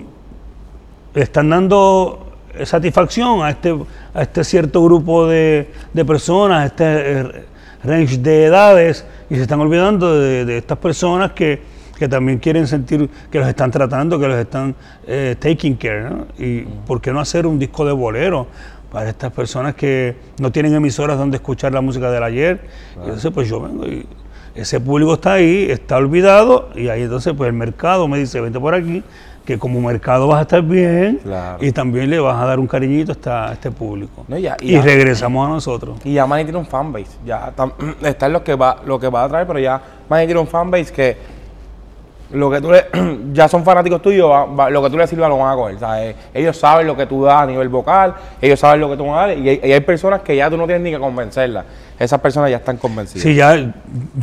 le 1.14 1.22
están 1.22 1.48
dando 1.48 2.26
satisfacción 2.62 3.42
a 3.42 3.48
este, 3.48 3.74
a 4.12 4.20
este 4.20 4.44
cierto 4.44 4.84
grupo 4.84 5.26
de, 5.26 5.70
de 5.94 6.04
personas, 6.04 6.60
a 6.62 6.66
este 6.66 7.20
eh, 7.20 7.44
range 7.84 8.18
de 8.18 8.44
edades 8.44 9.06
y 9.30 9.36
se 9.36 9.40
están 9.44 9.60
olvidando 9.60 10.20
de, 10.20 10.44
de 10.44 10.58
estas 10.58 10.76
personas 10.76 11.32
que, 11.32 11.62
que 11.98 12.08
también 12.08 12.38
quieren 12.38 12.66
sentir 12.66 13.08
que 13.30 13.38
los 13.38 13.48
están 13.48 13.70
tratando, 13.70 14.18
que 14.18 14.28
los 14.28 14.36
están 14.38 14.74
eh, 15.06 15.34
taking 15.38 15.76
care. 15.76 16.10
¿no? 16.10 16.26
Y 16.38 16.60
por 16.86 17.00
qué 17.00 17.12
no 17.12 17.20
hacer 17.20 17.46
un 17.46 17.58
disco 17.58 17.84
de 17.86 17.92
bolero 17.92 18.46
para 18.92 19.10
estas 19.10 19.32
personas 19.32 19.74
que 19.74 20.14
no 20.38 20.52
tienen 20.52 20.74
emisoras 20.74 21.18
donde 21.18 21.36
escuchar 21.36 21.72
la 21.72 21.80
música 21.80 22.10
del 22.10 22.22
ayer. 22.22 22.60
Y 22.96 23.00
entonces 23.04 23.30
pues 23.32 23.48
yo 23.48 23.60
vengo 23.60 23.84
y 23.86 24.06
ese 24.54 24.80
público 24.80 25.14
está 25.14 25.34
ahí, 25.34 25.66
está 25.70 25.96
olvidado 25.96 26.70
y 26.74 26.88
ahí 26.88 27.02
entonces 27.02 27.34
pues 27.36 27.48
el 27.48 27.52
mercado 27.54 28.08
me 28.08 28.18
dice, 28.18 28.40
vente 28.40 28.58
por 28.60 28.74
aquí, 28.74 29.02
que 29.44 29.58
como 29.58 29.80
mercado 29.80 30.26
vas 30.28 30.38
a 30.38 30.42
estar 30.42 30.62
bien 30.62 31.20
Claro. 31.22 31.58
y 31.64 31.70
también 31.72 32.10
le 32.10 32.18
vas 32.18 32.36
a 32.42 32.46
dar 32.46 32.58
un 32.58 32.66
cariñito 32.66 33.12
a, 33.30 33.52
este 33.52 33.70
público. 33.70 34.24
No, 34.28 34.36
ya- 34.38 34.56
y 34.60 34.72
ya- 34.72 34.82
regresamos 34.82 35.46
a 35.46 35.50
nosotros. 35.50 35.98
Y 36.04 36.14
ya 36.14 36.26
Manny 36.26 36.44
tiene 36.44 36.58
un 36.58 36.66
fanbase. 36.66 37.16
Ya 37.24 37.52
está 38.02 38.26
en 38.26 38.32
lo 38.32 38.42
que 38.42 38.54
va, 38.54 38.80
lo 38.86 38.98
que 38.98 39.08
va 39.08 39.24
a 39.24 39.28
traer, 39.28 39.46
pero 39.46 39.58
ya 39.58 39.80
Manny 40.08 40.26
tiene 40.26 40.40
un 40.40 40.48
fanbase 40.48 40.92
que 40.92 41.35
lo 42.32 42.50
que 42.50 42.60
tú 42.60 42.70
le, 42.70 42.86
ya 43.32 43.48
son 43.48 43.64
fanáticos 43.64 44.02
tuyos, 44.02 44.30
lo 44.70 44.82
que 44.82 44.90
tú 44.90 44.96
le 44.96 45.06
sirvas 45.06 45.28
lo 45.28 45.38
van 45.38 45.52
a 45.52 45.56
coger. 45.56 46.16
Ellos 46.34 46.56
saben 46.56 46.86
lo 46.86 46.96
que 46.96 47.06
tú 47.06 47.24
das 47.24 47.42
a 47.42 47.46
nivel 47.46 47.68
vocal, 47.68 48.14
ellos 48.40 48.58
saben 48.58 48.80
lo 48.80 48.90
que 48.90 48.96
tú 48.96 49.06
vas 49.06 49.24
a 49.24 49.26
dar, 49.28 49.38
y 49.38 49.48
hay, 49.48 49.80
personas 49.80 50.22
que 50.22 50.36
ya 50.36 50.50
tú 50.50 50.56
no 50.56 50.66
tienes 50.66 50.82
ni 50.82 50.90
que 50.90 50.98
convencerlas. 50.98 51.64
Esas 51.98 52.20
personas 52.20 52.50
ya 52.50 52.58
están 52.58 52.76
convencidas. 52.76 53.22
Sí, 53.22 53.34
ya 53.34 53.56
yo 53.56 53.72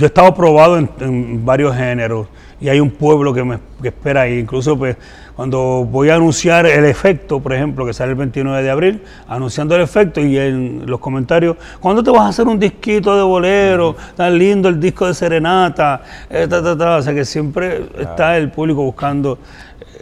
he 0.02 0.06
estado 0.06 0.34
probado 0.34 0.78
en, 0.78 0.90
en 1.00 1.46
varios 1.46 1.76
géneros 1.76 2.28
y 2.60 2.70
hay 2.70 2.80
un 2.80 2.92
pueblo 2.92 3.34
que 3.34 3.44
me 3.44 3.58
que 3.82 3.90
espera 3.90 4.22
ahí. 4.22 4.40
Incluso 4.40 4.78
pues 4.78 4.96
cuando 5.36 5.88
voy 5.90 6.10
a 6.10 6.16
anunciar 6.16 6.66
el 6.66 6.86
efecto, 6.86 7.40
por 7.40 7.54
ejemplo, 7.54 7.86
que 7.86 7.94
sale 7.94 8.12
el 8.12 8.18
29 8.18 8.62
de 8.62 8.70
abril, 8.70 9.04
anunciando 9.28 9.76
el 9.76 9.82
efecto 9.82 10.22
y 10.22 10.38
en 10.38 10.84
los 10.86 11.00
comentarios, 11.00 11.58
¿cuándo 11.80 12.04
te 12.04 12.12
vas 12.12 12.22
a 12.22 12.28
hacer 12.28 12.48
un 12.48 12.60
disquito 12.60 13.16
de 13.16 13.24
bolero? 13.24 13.96
Tan 14.16 14.38
lindo 14.38 14.70
el 14.70 14.80
disco 14.80 15.08
de 15.08 15.14
serenata, 15.14 16.02
eh, 16.30 16.48
ta, 16.48 16.62
ta, 16.62 16.78
ta. 16.78 16.98
o 16.98 17.02
sea 17.02 17.14
que 17.14 17.26
siempre 17.26 17.86
está 18.00 18.38
el 18.38 18.52
público 18.52 18.84
buscando 18.84 19.40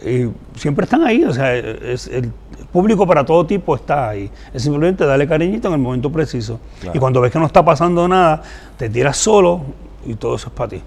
y 0.04 0.28
siempre 0.58 0.84
están 0.84 1.02
ahí, 1.04 1.24
o 1.24 1.32
sea, 1.32 1.54
es 1.54 2.08
el 2.08 2.30
público 2.72 3.06
para 3.06 3.24
todo 3.24 3.46
tipo 3.46 3.74
está 3.76 4.08
ahí. 4.08 4.30
Es 4.52 4.62
simplemente 4.62 5.04
darle 5.04 5.28
cariñito 5.28 5.68
en 5.68 5.74
el 5.74 5.80
momento 5.80 6.10
preciso. 6.10 6.58
Claro. 6.80 6.96
Y 6.96 7.00
cuando 7.00 7.20
ves 7.20 7.30
que 7.30 7.38
no 7.38 7.46
está 7.46 7.64
pasando 7.64 8.08
nada, 8.08 8.42
te 8.76 8.88
tiras 8.88 9.16
solo 9.16 9.60
y 10.06 10.14
todo 10.14 10.36
eso 10.36 10.48
es 10.48 10.54
para 10.54 10.70
ti. 10.70 10.82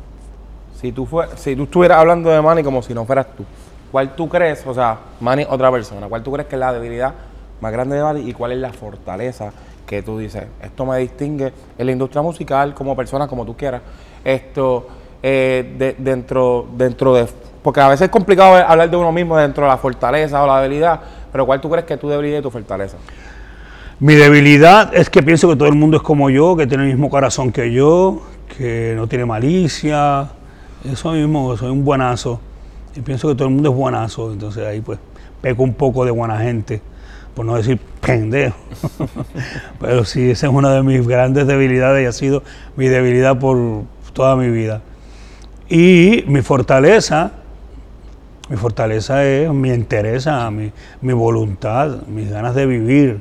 Si 0.81 0.91
tú, 0.91 1.05
fue, 1.05 1.27
si 1.37 1.55
tú 1.55 1.63
estuvieras 1.63 1.99
hablando 1.99 2.29
de 2.29 2.41
Manny 2.41 2.63
como 2.63 2.81
si 2.81 2.93
no 2.93 3.05
fueras 3.05 3.27
tú, 3.37 3.45
¿cuál 3.91 4.15
tú 4.15 4.27
crees, 4.29 4.65
o 4.65 4.73
sea, 4.73 4.97
Manny 5.19 5.45
otra 5.49 5.71
persona, 5.71 6.07
cuál 6.07 6.23
tú 6.23 6.31
crees 6.31 6.47
que 6.47 6.55
es 6.55 6.59
la 6.59 6.73
debilidad 6.73 7.13
más 7.61 7.71
grande 7.71 7.95
de 7.95 8.03
Manny 8.03 8.29
y 8.29 8.33
cuál 8.33 8.51
es 8.51 8.57
la 8.59 8.71
fortaleza 8.73 9.51
que 9.85 10.01
tú 10.01 10.17
dices, 10.17 10.43
esto 10.61 10.85
me 10.85 10.97
distingue 10.97 11.53
en 11.77 11.85
la 11.85 11.91
industria 11.91 12.21
musical 12.21 12.73
como 12.73 12.95
persona, 12.95 13.27
como 13.27 13.45
tú 13.45 13.55
quieras, 13.55 13.81
esto 14.23 14.87
eh, 15.23 15.75
de- 15.77 15.95
dentro, 15.97 16.67
dentro 16.75 17.13
de, 17.13 17.27
porque 17.63 17.79
a 17.81 17.87
veces 17.87 18.05
es 18.05 18.09
complicado 18.11 18.55
hablar 18.55 18.89
de 18.89 18.97
uno 18.97 19.11
mismo 19.11 19.37
dentro 19.37 19.63
de 19.63 19.69
la 19.69 19.77
fortaleza 19.77 20.43
o 20.43 20.47
la 20.47 20.61
debilidad, 20.61 20.99
pero 21.31 21.45
¿cuál 21.45 21.61
tú 21.61 21.69
crees 21.69 21.85
que 21.85 21.97
tu 21.97 22.09
debilidad 22.09 22.39
y 22.39 22.41
tu 22.41 22.51
fortaleza? 22.51 22.97
Mi 23.99 24.15
debilidad 24.15 24.93
es 24.93 25.09
que 25.09 25.23
pienso 25.23 25.47
que 25.47 25.55
todo 25.55 25.69
el 25.69 25.75
mundo 25.75 25.97
es 25.97 26.03
como 26.03 26.29
yo, 26.29 26.55
que 26.57 26.67
tiene 26.67 26.83
el 26.83 26.89
mismo 26.89 27.09
corazón 27.09 27.51
que 27.51 27.71
yo, 27.71 28.21
que 28.57 28.93
no 28.95 29.07
tiene 29.07 29.25
malicia. 29.25 30.27
Eso 30.83 31.11
mismo, 31.13 31.55
soy 31.55 31.71
un 31.71 31.85
buenazo. 31.85 32.41
Y 32.95 33.01
pienso 33.01 33.27
que 33.27 33.35
todo 33.35 33.47
el 33.47 33.53
mundo 33.53 33.69
es 33.69 33.75
buenazo. 33.75 34.31
Entonces 34.31 34.65
ahí 34.65 34.81
pues 34.81 34.99
peco 35.41 35.63
un 35.63 35.73
poco 35.73 36.05
de 36.05 36.11
buena 36.11 36.39
gente, 36.39 36.81
por 37.33 37.45
no 37.45 37.55
decir 37.55 37.79
pendejo. 38.01 38.55
Pero 39.79 40.05
sí, 40.05 40.31
esa 40.31 40.47
es 40.47 40.53
una 40.53 40.73
de 40.73 40.83
mis 40.83 41.05
grandes 41.05 41.45
debilidades 41.47 42.03
y 42.03 42.07
ha 42.07 42.11
sido 42.11 42.43
mi 42.75 42.87
debilidad 42.87 43.37
por 43.37 43.83
toda 44.13 44.35
mi 44.35 44.49
vida. 44.49 44.81
Y 45.67 46.23
mi 46.27 46.41
fortaleza, 46.41 47.31
mi 48.49 48.55
fortaleza 48.55 49.25
es 49.25 49.51
mi 49.51 49.69
interés, 49.71 50.27
mi, 50.51 50.71
mi 51.01 51.13
voluntad, 51.13 52.03
mis 52.07 52.29
ganas 52.29 52.55
de 52.55 52.65
vivir. 52.65 53.19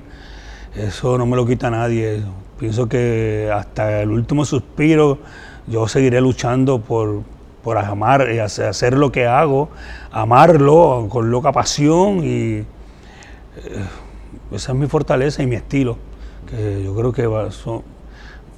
Eso 0.77 1.19
no 1.19 1.27
me 1.27 1.37
lo 1.37 1.47
quita 1.47 1.71
nadie. 1.71 2.23
Pienso 2.59 2.89
que 2.89 3.51
hasta 3.53 4.03
el 4.03 4.11
último 4.11 4.45
suspiro 4.45 5.19
yo 5.67 5.89
seguiré 5.89 6.21
luchando 6.21 6.81
por, 6.81 7.23
por 7.65 7.79
amar 7.79 8.31
y 8.33 8.39
hacer, 8.39 8.67
hacer 8.67 8.95
lo 8.95 9.11
que 9.11 9.27
hago, 9.27 9.71
amarlo 10.13 11.07
con 11.09 11.31
loca 11.31 11.51
pasión 11.51 12.21
y 12.23 12.59
eh, 12.59 12.67
esa 14.53 14.73
es 14.73 14.79
mi 14.79 14.87
fortaleza 14.87 15.43
y 15.43 15.47
mi 15.47 15.57
estilo. 15.57 15.97
Que 16.49 16.83
yo 16.85 16.95
creo 16.95 17.13
que 17.13 17.27
va- 17.27 17.49
eso, 17.49 17.83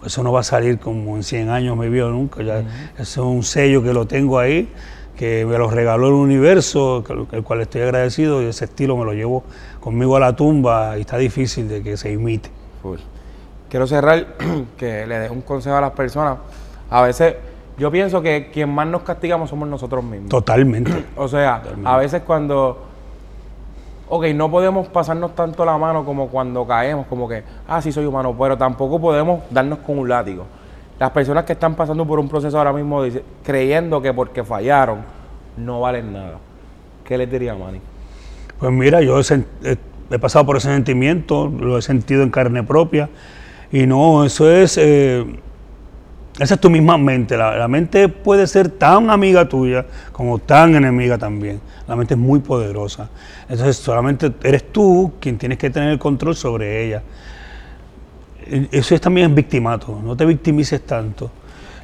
eso 0.04 0.22
no 0.22 0.32
va 0.32 0.40
a 0.40 0.44
salir 0.44 0.78
como 0.78 1.16
en 1.16 1.22
100 1.22 1.48
años, 1.50 1.76
me 1.76 1.88
vio 1.88 2.10
nunca. 2.10 2.42
Ya, 2.42 2.58
Eso 2.98 3.00
es 3.00 3.18
un 3.18 3.42
sello 3.44 3.82
que 3.82 3.92
lo 3.92 4.06
tengo 4.06 4.38
ahí, 4.38 4.68
que 5.16 5.46
me 5.46 5.56
lo 5.56 5.70
regaló 5.70 6.08
el 6.08 6.14
universo, 6.14 7.04
el 7.32 7.42
cual 7.44 7.60
estoy 7.60 7.82
agradecido 7.82 8.42
y 8.42 8.46
ese 8.46 8.64
estilo 8.66 8.96
me 8.96 9.04
lo 9.04 9.12
llevo 9.12 9.44
conmigo 9.80 10.16
a 10.16 10.20
la 10.20 10.34
tumba 10.34 10.98
y 10.98 11.02
está 11.02 11.16
difícil 11.16 11.68
de 11.68 11.82
que 11.82 11.96
se 11.96 12.10
imite. 12.12 12.50
Full. 12.82 12.98
Quiero 13.70 13.86
cerrar 13.86 14.34
que 14.76 15.06
le 15.06 15.18
dé 15.20 15.30
un 15.30 15.42
consejo 15.42 15.76
a 15.76 15.80
las 15.80 15.92
personas. 15.92 16.38
A 16.90 17.02
veces 17.02 17.34
yo 17.78 17.90
pienso 17.90 18.22
que 18.22 18.50
quien 18.52 18.68
más 18.70 18.86
nos 18.86 19.02
castigamos 19.02 19.50
somos 19.50 19.68
nosotros 19.68 20.02
mismos. 20.04 20.28
Totalmente. 20.30 20.92
O 21.16 21.28
sea, 21.28 21.62
a 21.84 21.96
veces 21.98 22.22
cuando, 22.22 22.84
ok, 24.08 24.26
no 24.34 24.50
podemos 24.50 24.88
pasarnos 24.88 25.34
tanto 25.34 25.64
la 25.64 25.76
mano 25.78 26.04
como 26.04 26.28
cuando 26.28 26.66
caemos, 26.66 27.06
como 27.06 27.28
que, 27.28 27.42
ah, 27.68 27.80
sí 27.82 27.92
soy 27.92 28.06
humano, 28.06 28.34
pero 28.38 28.56
tampoco 28.56 29.00
podemos 29.00 29.40
darnos 29.50 29.80
con 29.80 29.98
un 29.98 30.08
látigo. 30.08 30.44
Las 30.98 31.10
personas 31.10 31.44
que 31.44 31.52
están 31.52 31.74
pasando 31.74 32.06
por 32.06 32.18
un 32.18 32.28
proceso 32.28 32.56
ahora 32.56 32.72
mismo 32.72 33.02
dice- 33.02 33.22
creyendo 33.44 34.00
que 34.00 34.14
porque 34.14 34.42
fallaron 34.44 35.00
no 35.58 35.80
valen 35.80 36.12
nada. 36.12 36.38
¿Qué 37.04 37.16
les 37.18 37.30
diría 37.30 37.54
Manny? 37.54 37.80
Pues 38.58 38.72
mira, 38.72 39.00
yo 39.02 39.20
he 39.20 40.18
pasado 40.18 40.46
por 40.46 40.56
ese 40.56 40.68
sentimiento, 40.68 41.48
lo 41.48 41.76
he 41.78 41.82
sentido 41.82 42.22
en 42.22 42.30
carne 42.30 42.62
propia. 42.62 43.08
Y 43.70 43.86
no, 43.86 44.24
eso 44.24 44.50
es, 44.50 44.78
eh, 44.78 45.24
Esa 46.38 46.55
es 46.55 46.61
tu 46.61 46.68
misma 46.68 46.99
mente. 46.99 47.37
La, 47.37 47.57
la, 47.57 47.68
mente 47.68 48.09
puede 48.09 48.46
ser 48.46 48.68
tan 48.68 49.09
amiga 49.09 49.49
tuya 49.49 49.87
como 50.12 50.38
tan 50.38 50.75
enemiga 50.75 51.16
también. 51.16 51.61
La 51.88 51.96
mente 51.96 52.14
es 52.14 52.20
muy 52.20 52.40
poderosa. 52.40 53.09
Entonces 53.49 53.77
solamente 53.77 54.33
eres 54.42 54.70
tú 54.70 55.14
quien 55.20 55.38
tienes 55.38 55.59
que 55.59 55.70
tener 55.70 55.90
el 55.90 55.99
control 55.99 56.37
sobre 56.37 56.85
ella. 56.85 57.03
Eso 58.70 58.94
es 58.94 59.01
también 59.01 59.35
victimato. 59.35 59.99
No 60.05 60.16
te 60.16 60.27
victimices 60.27 60.83
tanto. 60.83 61.31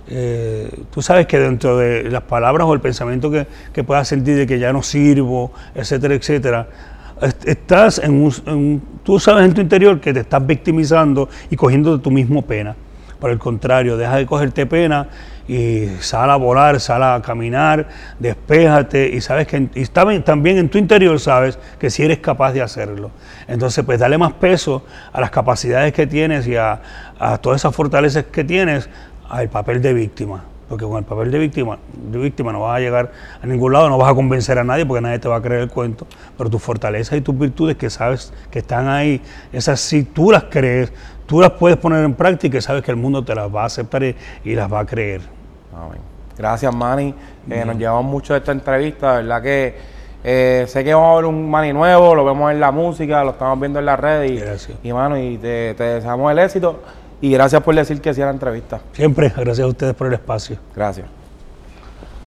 Eh, 0.09 0.69
tú 0.91 1.01
sabes 1.01 1.27
que 1.27 1.39
dentro 1.39 1.79
de 1.79 2.11
las 2.11 2.23
palabras 2.23 2.67
o 2.67 2.75
el 2.75 2.81
pensamiento 2.81 3.31
que, 3.31 3.47
que, 3.73 3.85
puedas 3.85 4.09
sentir 4.09 4.37
de 4.37 4.47
que 4.47 4.59
ya 4.59 4.73
no 4.73 4.83
sirvo, 4.83 5.53
etcétera, 5.75 6.15
etcétera, 6.15 6.69
estás 7.45 7.99
en 7.99 8.23
un, 8.23 8.83
tú 9.05 9.19
sabes 9.19 9.45
en 9.45 9.55
tu 9.55 9.61
interior 9.61 10.01
que 10.01 10.13
te 10.13 10.21
estás 10.21 10.45
victimizando 10.45 11.29
y 11.51 11.57
cogiendo 11.57 11.97
de 11.97 12.03
tu 12.03 12.11
mismo 12.11 12.43
pena. 12.43 12.75
Por 13.23 13.31
el 13.31 13.39
contrario, 13.39 13.97
deja 13.97 14.17
de 14.17 14.27
cogerte 14.27 14.67
pena 14.67 15.07
y 15.47 15.87
sal 16.01 16.29
a 16.29 16.35
volar, 16.35 16.81
sal 16.81 17.05
a 17.05 17.23
caminar, 17.23 17.87
despéjate 18.19 19.11
y 19.11 19.21
sabes 19.21 19.47
que 19.47 19.69
y 19.77 19.87
también 19.87 20.59
en 20.59 20.69
tu 20.69 20.77
interior 20.77 21.21
sabes 21.21 21.57
que 21.79 21.89
si 21.89 22.03
eres 22.03 22.19
capaz 22.19 22.53
de 22.53 22.63
hacerlo. 22.63 23.13
Entonces, 23.47 23.85
pues 23.85 24.01
dale 24.01 24.19
más 24.19 24.33
peso 24.33 24.85
a 25.13 25.21
las 25.21 25.31
capacidades 25.31 25.93
que 25.93 26.09
tienes 26.09 26.49
y 26.49 26.57
a, 26.57 26.83
a 27.17 27.39
todas 27.39 27.61
esas 27.61 27.73
fortalezas 27.77 28.25
que 28.25 28.43
tienes 28.43 28.91
al 29.31 29.49
papel 29.49 29.81
de 29.81 29.95
víctima. 29.95 30.43
Porque 30.69 30.85
con 30.85 30.97
el 30.97 31.05
papel 31.05 31.31
de 31.31 31.39
víctima, 31.39 31.79
de 32.11 32.19
víctima 32.19 32.51
no 32.51 32.63
vas 32.63 32.79
a 32.79 32.81
llegar 32.81 33.13
a 33.41 33.47
ningún 33.47 33.73
lado, 33.73 33.89
no 33.89 33.99
vas 33.99 34.11
a 34.11 34.15
convencer 34.15 34.59
a 34.59 34.65
nadie 34.65 34.85
porque 34.85 35.03
nadie 35.03 35.21
te 35.21 35.29
va 35.29 35.37
a 35.37 35.43
creer 35.43 35.61
el 35.61 35.69
cuento. 35.69 36.09
Pero 36.37 36.51
tus 36.51 36.61
fortalezas 36.61 37.17
y 37.19 37.21
tus 37.21 37.39
virtudes 37.39 37.77
que 37.77 37.89
sabes 37.89 38.33
que 38.51 38.61
están 38.61 38.89
ahí, 38.89 39.21
esas 39.53 39.79
si 39.79 40.03
tú 40.03 40.33
las 40.33 40.45
crees, 40.45 40.93
tú 41.33 41.41
las 41.41 41.53
puedes 41.53 41.79
poner 41.79 42.05
en 42.05 42.13
práctica 42.13 42.59
y 42.59 42.61
sabes 42.61 42.83
que 42.83 42.91
el 42.91 42.99
mundo 42.99 43.25
te 43.25 43.35
las 43.35 43.49
va 43.49 43.63
a 43.63 43.65
aceptar 43.65 44.03
y, 44.03 44.15
las 44.45 44.71
va 44.71 44.81
a 44.81 44.85
creer. 44.85 45.23
Gracias, 46.37 46.75
Manny. 46.75 47.15
Eh, 47.49 47.65
nos 47.65 47.79
llevamos 47.79 48.05
mucho 48.05 48.35
de 48.35 48.41
esta 48.41 48.53
entrevista, 48.53 49.15
¿verdad? 49.15 49.43
Que 49.43 49.75
eh, 50.23 50.67
sé 50.69 50.85
que 50.85 50.93
vamos 50.93 51.13
a 51.15 51.17
ver 51.17 51.25
un 51.25 51.51
Manny 51.51 51.73
nuevo, 51.73 52.15
lo 52.15 52.27
vemos 52.27 52.53
en 52.53 52.61
la 52.61 52.71
música, 52.71 53.25
lo 53.25 53.31
estamos 53.31 53.59
viendo 53.59 53.79
en 53.79 53.87
las 53.87 53.99
redes. 53.99 54.69
Y, 54.83 54.89
y, 54.89 54.93
mano, 54.93 55.17
y 55.17 55.39
te, 55.39 55.73
te 55.73 55.85
deseamos 55.85 56.31
el 56.31 56.39
éxito. 56.39 56.83
Y 57.23 57.33
gracias 57.33 57.63
por 57.63 57.75
decir 57.75 57.99
que 58.03 58.11
hacía 58.11 58.27
la 58.27 58.33
entrevista. 58.33 58.83
Siempre, 58.93 59.33
gracias 59.35 59.61
a 59.61 59.69
ustedes 59.69 59.95
por 59.95 60.09
el 60.09 60.13
espacio. 60.13 60.59
Gracias. 60.77 61.22